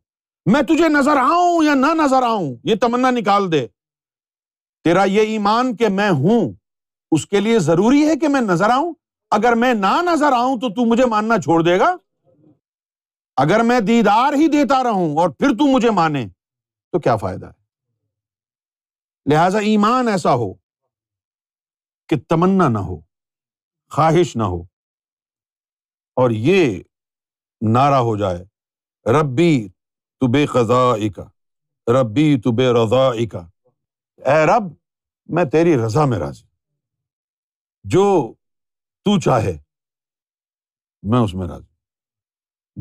[0.46, 3.66] میں تجھے نظر آؤں یا نہ نظر آؤں، یہ تمنا نکال دے۔
[4.84, 6.52] تیرا یہ ایمان کہ میں ہوں،
[7.10, 8.94] اس کے لیے ضروری ہے کہ میں نظر آؤں؟
[9.30, 11.96] اگر میں نہ نظر آؤں تو تو مجھے ماننا چھوڑ دے گا؟
[13.38, 16.26] اگر میں دیدار ہی دیتا رہوں اور پھر تو مجھے مانے،
[16.92, 17.58] تو کیا فائدہ ہے؟
[19.32, 20.54] لہذا ایمان ایسا ہو
[22.08, 23.00] کہ تمنا نہ ہو،
[23.90, 24.62] خواہش نہ ہو
[26.14, 26.82] اور یہ
[27.60, 28.44] نعرہ ہو جائے،
[29.20, 29.68] ربی
[30.18, 31.24] تو بے قضا کا
[31.92, 33.48] ربی تو بے رضا کا
[34.16, 34.62] اے رب،
[35.26, 36.46] میں تیری رضا میں راضی۔
[37.84, 38.34] جو
[39.04, 39.58] تو چاہے،
[41.02, 41.67] میں اس میں راضی۔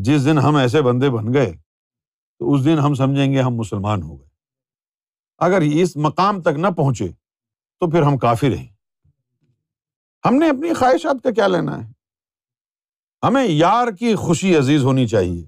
[0.01, 1.51] جس دن ہم ایسے بندے بن گئے،
[2.39, 4.27] تو اس دن ہم سمجھیں گے ہم مسلمان ہو گئے۔
[5.37, 7.07] اگر اس مقام تک نہ پہنچے،
[7.79, 8.67] تو پھر ہم کافی رہیں
[10.25, 11.91] ہم نے اپنی خواہشات کا کیا لینا ہے؟
[13.23, 15.47] ہمیں یار کی خوشی عزیز ہونی چاہیے۔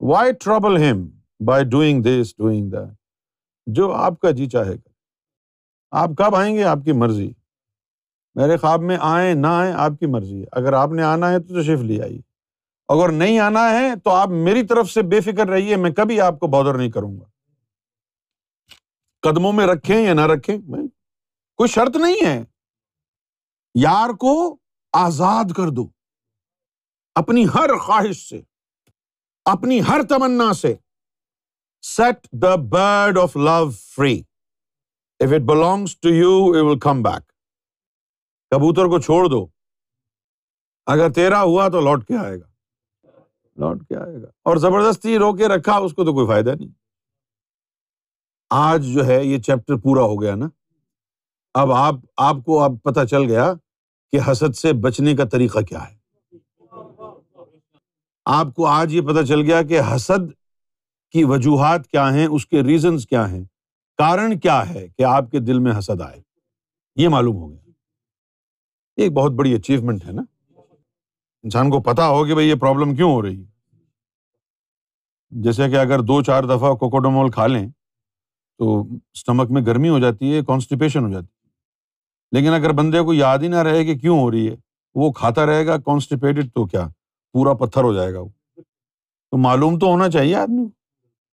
[0.00, 1.10] Why trouble him
[1.46, 2.96] by doing this doing that
[3.66, 4.88] جو آپ کا جی چاہے گا۔
[5.90, 7.32] آپ کب آئیں گے؟ آپ کی مرضی۔
[8.34, 11.38] میرے خواب میں آئیں، نہ آئیں، آپ کی مرضی ہے۔ اگر آپ نے آنا ہے
[11.38, 12.31] تو تشریف لے آئیے۔
[12.88, 16.40] اگر نہیں آنا ہے تو آپ میری طرف سے بے فکر رہیے، میں کبھی آپ
[16.40, 17.24] کو بادر نہیں کروں گا۔
[19.22, 20.58] قدموں میں رکھیں یا نہ رکھیں
[21.56, 22.44] کوئی شرط نہیں ہے۔
[23.74, 24.56] یار کو
[24.92, 25.88] آزاد کر دو،
[27.14, 28.40] اپنی ہر خواہش سے،
[29.44, 30.74] اپنی ہر تمنا سے۔
[31.82, 34.22] Set the bird of love free
[35.20, 37.32] if it belongs to you will come back
[38.50, 39.46] کبوتر کو چھوڑ دو۔
[40.86, 42.51] اگر تیرا ہوا تو لوٹ کے آئے گا۔
[43.56, 46.68] لوٹ کے آئے گا۔ اور زبردستی رو کے رکھا، اس کو تو کوئی فائدہ نہیں۔
[48.50, 50.46] آج جو ہے، یہ چیپٹر پورا ہو گیا نا۔
[51.54, 53.54] اب آپ آپ کو اب پتا چل گیا
[54.12, 55.96] کہ حسد سے بچنے کا طریقہ کیا ہے۔
[58.24, 60.30] آپ کو آج یہ پتا چل گیا کہ حسد
[61.10, 63.44] کی وجوہات کیا ہیں، اس کے ریزنس کیا ہیں۔
[63.96, 66.22] کارن کیا ہے کہ آپ کے دل میں حسد آئے؟
[66.96, 67.70] یہ معلوم ہو گیا۔
[68.96, 70.22] ایک بہت بڑی اچیومنٹ ہے نا۔
[71.42, 73.52] انسان کو پتا ہو کہ بھائی یہ پرابلم کیوں ہو رہی ہے؟
[75.30, 77.68] جیسے کہ اگر دو چار دفعہ کوکوڈومول کھا لیں،
[78.58, 81.48] تو اسٹمک میں گرمی ہو جاتی ہے کانسٹیپیشن ہو جاتی ہے۔
[82.32, 84.56] لیکن اگر بندے کو یاد ہی نہ رہے کہ کیوں ہو رہی ہے،
[84.94, 86.88] وہ کھاتا رہے گا کانسٹیپیٹڈ تو کیا؟
[87.32, 88.28] پورا پتھر ہو جائے گا وہ۔
[89.30, 90.66] تو معلوم تو ہونا چاہیے آدمی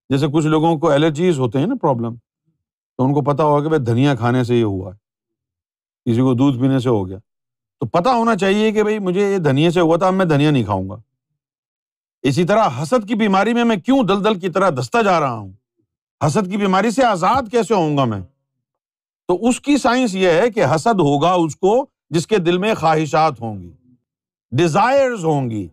[0.09, 2.15] جیسے کچھ لوگوں کو الرجیز ہوتے ہیں نا پرابلم
[2.97, 5.09] تو ان کو پتا ہوگا کہ بھائی دھنیا کھانے سے یہ ہوا ہے۔
[6.11, 7.17] کسی کو دودھ پینے سے ہو گیا۔
[7.79, 10.51] تو پتا ہونا چاہیے کہ بھائی مجھے یہ دھنیا سے ہوا تھا، اب میں دھنیا
[10.51, 10.95] نہیں کھاؤں گا۔
[12.21, 15.33] اسی طرح حسد کی بیماری میں میں کیوں دل دل کی طرح دستا جا رہا
[15.33, 15.51] ہوں؟
[16.27, 18.21] حسد کی بیماری سے آزاد کیسے ہوں گا میں؟
[19.27, 22.73] تو اس کی سائنس یہ ہے کہ حسد ہوگا اس کو جس کے دل میں
[22.73, 23.73] خواہشات ہوں گی
[24.51, 25.67] ڈیزائر ہوں گی۔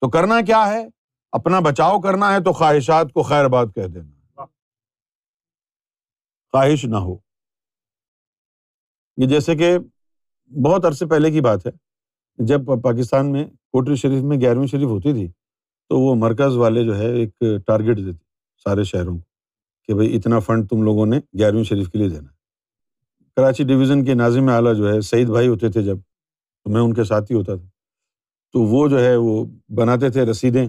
[0.00, 0.88] تو کرنا کیا ہے؟
[1.32, 4.44] اپنا بچاؤ کرنا ہے تو خواہشات کو خیر بات کہہ دینا۔
[6.52, 7.16] خواہش نہ ہو۔
[9.16, 9.78] یہ جیسے کہ
[10.50, 11.70] بہت عرصے پہلے کی بات ہے۔
[12.38, 15.28] جب پاکستان میں کوٹری شریف میں گیارہویں شریف ہوتی تھی،
[15.88, 17.30] تو وہ مرکز والے جو ہے ایک
[17.66, 18.24] ٹارگیٹ دیتے
[18.64, 19.24] سارے شہروں کو
[19.86, 22.26] کہ بھائی اتنا فنڈ تم لوگوں نے گیارہویں شریف کے لیے دینا
[23.36, 25.96] کراچی ڈویژن کے ناظم اعلیٰ جو ہے سعید بھائی ہوتے تھے جب،
[26.64, 27.68] تو میں ان کے ساتھ ہی ہوتا تھا۔
[28.52, 30.68] تو وہ جو ہے وہ بناتے تھے رسیدیں،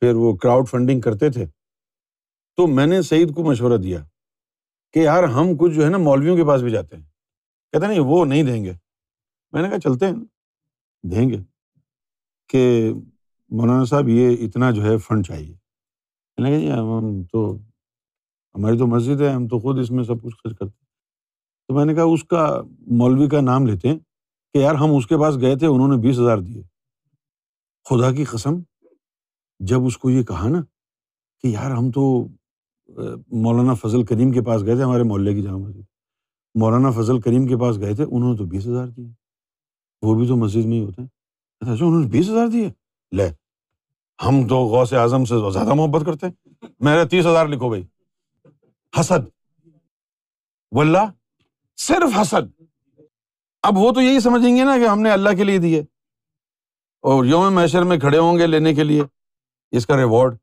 [0.00, 1.46] پھر وہ کراؤڈ فنڈنگ کرتے تھے۔
[2.56, 3.98] تو میں نے سعید کو مشورہ دیا
[4.92, 7.04] کہ یار ہم کچھ جو ہے نا مولویوں کے پاس بھی جاتے ہیں۔
[7.72, 8.72] کہتے نہیں، وہ نہیں دیں گے۔
[9.52, 10.14] میں نے کہا چلتے ہیں،
[11.02, 11.38] دیں گے۔
[12.48, 12.92] کہ
[13.50, 15.54] مولانا صاحب، یہ اتنا جو ہے فنڈ چاہیے۔
[16.38, 17.56] میں نے کہا جی ہم تو،
[18.54, 20.84] ہماری تو مسجد ہے، ہم تو خود اس میں سب کچھ خرچ کرتے
[21.68, 23.98] تو میں نے کہا اس کا مولوی کا نام لیتے ہیں
[24.52, 26.62] کہ یار ہم اس کے پاس گئے تھے، انہوں نے بیس ہزار دیے۔
[27.84, 28.54] خدا کی قسم،
[29.60, 30.62] جب اس کو یہ کہا نا
[31.42, 32.28] کہ یار ہم تو
[33.32, 35.82] مولانا فضل کریم کے پاس گئے تھے، ہمارے محلے کی جامع مسجد۔
[36.54, 39.19] مولانا فضل کریم کے پاس گئے تھے، انہوں نے تو بیس ہزار دیے۔
[40.02, 41.08] وہ بھی تو مسجد میں ہی ہوتے ہیں۔
[41.60, 42.70] اچھا انہوں نے بیس ہزار دیے۔
[43.16, 43.28] لے،
[44.26, 47.84] ہم تو غوث اعظم سے زیادہ محبت کرتے ہیں۔ میرے تیس ہزار لکھو بھائی۔
[49.00, 49.48] حسد۔
[50.72, 51.10] واللہ،
[51.76, 52.62] صرف حسد۔
[53.62, 55.80] اب وہ تو یہی سمجھیں گے نا کہ ہم نے اللہ کے لیے دیے
[57.02, 59.02] اور یوم میشر میں کھڑے ہوں گے لینے کے لیے۔
[59.70, 60.36] اس کا ریوارڈ۔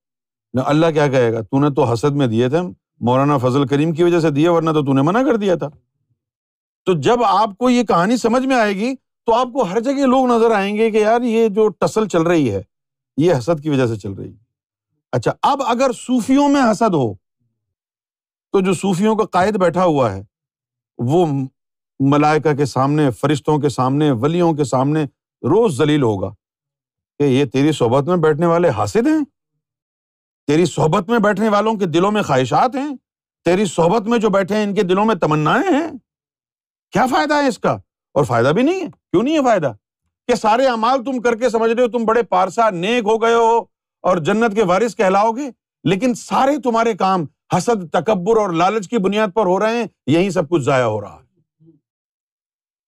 [0.65, 2.59] اللہ کیا کہے گا؟ تو نے تو حسد میں دیے تھے۔
[2.99, 5.67] مولانا فضل کریم کی وجہ سے دیے، ورنہ تو نے منع کر دیا تھا۔
[6.85, 8.93] تو جب آپ کو یہ کہانی سمجھ میں آئے گی
[9.27, 12.21] تو آپ کو ہر جگہ لوگ نظر آئیں گے کہ یار یہ جو ٹسل چل
[12.21, 12.63] رہی ہے،
[13.17, 14.37] یہ حسد کی وجہ سے چل رہی ہے۔
[15.11, 17.13] اچھا اب اگر صوفیوں میں حسد ہو،
[18.51, 20.23] تو جو صوفیوں کا قائد بیٹھا ہوا ہے،
[20.97, 21.25] وہ
[21.99, 25.03] ملائکہ کے سامنے، فرشتوں کے سامنے، ولیوں کے سامنے
[25.43, 26.29] روز ذلیل ہوگا
[27.19, 29.25] کہ یہ تیری صحبت میں بیٹھنے والے حاصل ہیں؟
[30.47, 32.95] تیری صحبت میں بیٹھنے والوں کے دلوں میں خواہشات ہیں؟
[33.45, 35.91] تیری صحبت میں جو بیٹھے ہیں، ان کے دلوں میں تمنا ہیں؟
[36.91, 37.77] کیا فائدہ ہے اس کا؟
[38.17, 39.73] اور فائدہ بھی نہیں ہے؟ کیوں نہیں ہے فائدہ؟
[40.27, 43.33] کہ سارے امال تم کر کے سمجھ رہے ہو تم بڑے پارسا نیک ہو گئے
[43.33, 43.57] ہو
[44.01, 45.51] اور جنت کے وارث کہلاؤ گے؟
[45.83, 47.25] لیکن سارے تمہارے کام
[47.57, 51.01] حسد، تکبر اور لالچ کی بنیاد پر ہو رہے ہیں یہی سب کچھ ضائع ہو
[51.01, 51.27] رہا ہے۔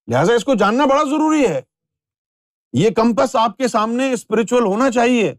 [0.08, 1.62] لہٰذا اس کو جاننا بڑا ضروری ہے۔
[2.74, 5.34] یہ کمپس آپ کے سامنے اسپرچل ہونا چاہیے،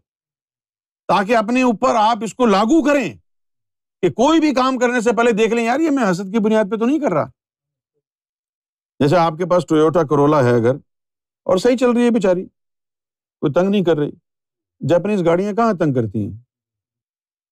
[1.07, 3.13] تاکہ اپنے اوپر آپ اس کو لاگو کریں
[4.01, 6.63] کہ کوئی بھی کام کرنے سے پہلے دیکھ لیں، یار یہ میں حسد کی بنیاد
[6.71, 7.40] پہ تو نہیں کر رہا۔
[9.01, 10.75] جیسے آپ کے پاس ٹویوٹا کرولا ہے اگر،
[11.43, 12.45] اور صحیح چل رہی ہے بےچاری
[13.41, 14.11] کوئی تنگ نہیں کر رہی۔
[14.89, 16.37] جاپنیز گاڑیاں کہاں تنگ کرتی ہیں؟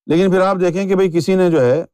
[0.06, 1.84] لیکن پھر آپ دیکھیں کہ بھائی کسی نے جو ہے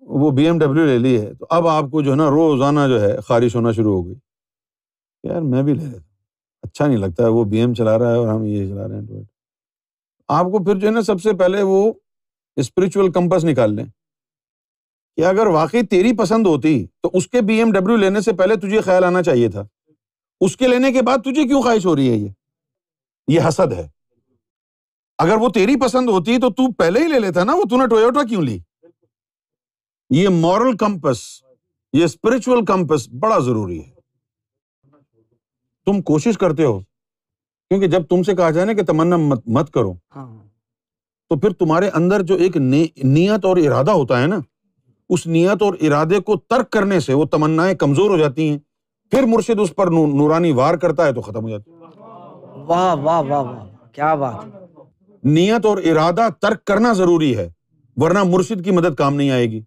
[0.00, 2.80] وہ بی ایم ڈبلو لے لی ہے، تو اب آپ کو جو ہے نا روزانہ
[2.88, 4.14] جو ہے خارش ہونا شروع ہو گئی۔
[5.22, 6.10] یار میں بھی لے لیتا
[6.62, 8.94] اچھا نہیں لگتا ہے وہ بی ایم چلا رہا ہے اور ہم یہ چلا رہے
[8.94, 9.24] ہیں۔
[10.28, 11.92] آپ کو پھر جو ہے نا سب سے پہلے وہ
[12.56, 13.84] اسپرچل کمپس نکال لیں۔
[15.16, 18.56] کہ اگر واقعی تیری پسند ہوتی تو اس کے بی ایم ڈبلو لینے سے پہلے
[18.56, 19.64] تجھے خیال آنا چاہیے تھا۔
[20.40, 22.28] اس کے لینے کے بعد تجھے کیوں خواہش ہو رہی ہے یہ؟
[23.28, 23.88] یہ حسد ہے۔
[25.18, 27.86] اگر وہ تیری پسند ہوتی تو تو پہلے ہی لے لیتا نا وہ تو نے
[27.86, 28.58] ٹویوٹا کیوں لی؟
[30.10, 31.42] یہ مورل کمپس
[31.92, 33.90] یہ اسپرچل کمپس بڑا ضروری ہے۔
[35.84, 39.70] تم کوشش کرتے ہو کیونکہ جب تم سے کہا جائے نا کہ تمنا مت مت
[39.72, 40.44] کرو ہاں۔
[41.28, 44.36] تو پھر تمہارے اندر جو ایک نیت اور ارادہ ہوتا ہے نا
[45.08, 48.58] اس نیت اور ارادے کو ترک کرنے سے وہ تمنا کمزور ہو جاتی ہیں۔
[49.10, 53.42] پھر مرشد اس پر نورانی وار کرتا ہے تو ختم ہو جاتی واہ واہ واہ
[53.42, 54.34] واہ کیا بات۔
[55.24, 57.48] نیت اور ارادہ ترک کرنا ضروری ہے
[57.96, 59.60] ورنہ مرشد کی مدد کام نہیں آئے گی۔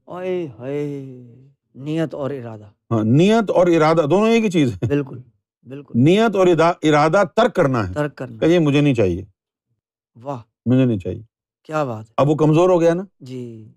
[1.76, 5.18] نیت اور ارادہ۔ ہاں نیت اور ارادہ دونوں ایک ہی چیز ہے۔ بالکل
[5.68, 6.48] بالکل۔ نیت اور
[6.84, 9.26] ارادہ ترک کرنا ہے۔ ترک کرنا۔ یہ مجھے نہیں چاہیے۔
[10.24, 11.22] واہ۔ مجھے نہیں چاہیے۔
[11.64, 13.68] کیا بات اب وہ کمزور ہو گیا نا۔ جی۔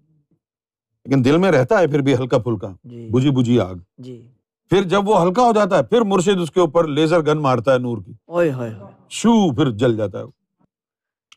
[1.09, 2.69] لیکن دل میں رہتا ہے پھر بھی ہلکا پھلکا
[3.13, 4.29] بجھی بجھی آگ۔ جی۔
[4.71, 7.73] پھر جب وہ ہلکا ہو جاتا ہے پھر مرشد اس کے اوپر لیزر گن مارتا
[7.73, 8.13] ہے نور کی۔
[9.09, 10.25] شو پھر جل جاتا ہے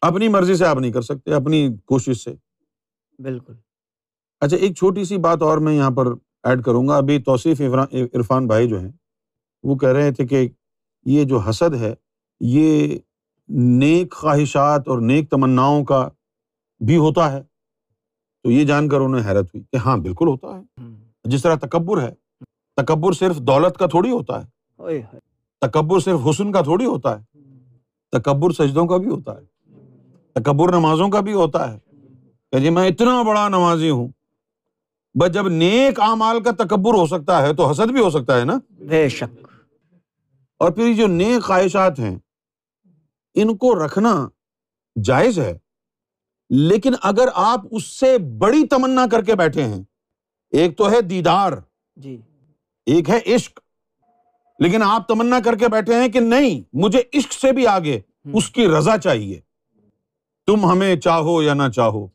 [0.01, 2.33] اپنی مرضی سے آپ نہیں کر سکتے اپنی کوشش سے۔
[3.19, 3.53] بالکل۔
[4.41, 6.07] اچھا ایک چھوٹی سی بات اور میں یہاں پر
[6.43, 7.61] ایڈ کروں گا۔ ابھی توصیف
[8.13, 8.91] عرفان بھائی جو ہیں
[9.63, 10.47] وہ کہہ رہے تھے کہ
[11.05, 11.93] یہ جو حسد ہے
[12.39, 12.97] یہ
[13.49, 16.09] نیک خواہشات اور نیک تمناؤں کا
[16.79, 17.50] بھی ہوتا ہے۔
[18.43, 20.83] تو یہ جان کر انہیں حیرت ہوئی کہ ہاں بالکل ہوتا ہے۔
[21.23, 22.13] جس طرح تکبر ہے
[22.75, 24.47] تکبر صرف دولت کا تھوڑی ہوتا ہے۔
[25.61, 27.39] تکبر صرف حسن کا تھوڑی ہوتا ہے۔
[28.11, 29.45] تکبر سجدوں کا بھی ہوتا ہے۔
[30.33, 31.79] تکبر نمازوں کا بھی ہوتا ہے۔
[32.51, 34.07] کہ جی میں اتنا بڑا نمازی ہوں۔
[35.19, 38.45] بس جب نیک اعمال کا تکبر ہو سکتا ہے تو حسد بھی ہو سکتا ہے
[38.45, 39.47] نا۔ بے شک۔
[40.59, 42.19] اور پھر جو نیک خواہشات ہیں
[43.33, 44.27] ان کو رکھنا
[45.03, 45.57] جائز ہے۔
[46.53, 49.83] لیکن اگر آپ اس سے بڑی تمنا کر کے بیٹھے ہیں
[50.49, 51.51] ایک تو ہے دیدار
[51.95, 52.21] جی۔
[52.85, 53.59] ایک ہے عشق۔
[54.59, 57.99] لیکن آپ تمنا کر کے بیٹھے ہیں کہ نہیں مجھے عشق سے بھی آگے
[58.33, 59.39] اس کی رضا چاہیے۔
[60.45, 62.07] تم ہمیں چاہو یا نہ چاہو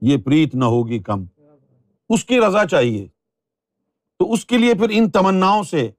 [0.00, 1.24] یہ پریت نہ ہوگی کم۔
[2.08, 3.08] اس کی رضا چاہیے۔
[4.18, 5.90] تو اس کے لیے پھر ان تمناؤں سے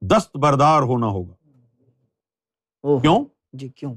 [0.00, 1.34] دست بردار ہونا ہوگا۔
[3.00, 3.94] کیوں؟ جی کیوں؟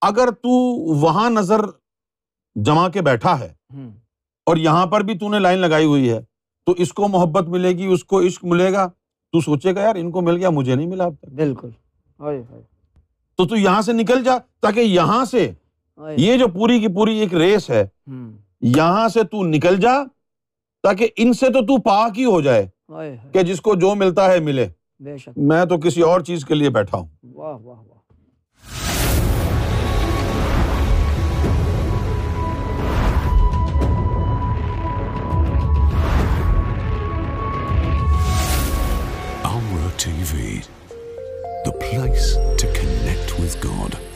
[0.00, 0.48] اگر تو
[0.96, 1.60] وہاں نظر
[2.62, 3.52] جما کے بیٹھا ہے۔
[4.46, 6.20] اور یہاں پر بھی تو نے لائن لگائی ہوئی ہے۔
[6.66, 8.86] تو اس کو محبت ملے گی اس کو عشق ملے گا۔
[9.32, 11.68] تو سوچے گا یار ان کو مل گیا مجھے نہیں ملا بالکل۔
[13.36, 15.50] تو تو یہاں سے نکل جا تاکہ یہاں سے
[16.16, 17.86] یہ جو پوری کی پوری ایک ریس ہے
[18.60, 19.90] یہاں سے تو نکل جا
[20.82, 22.66] تاکہ ان سے تو تو پاک ہی ہو جائے
[23.32, 24.68] کہ جس کو جو ملتا ہے ملے۔
[25.36, 27.98] میں تو کسی اور چیز کے لیے بیٹھا ہوں۔ واہ واہ واہ۔
[43.26, 44.07] تھوس گاڈ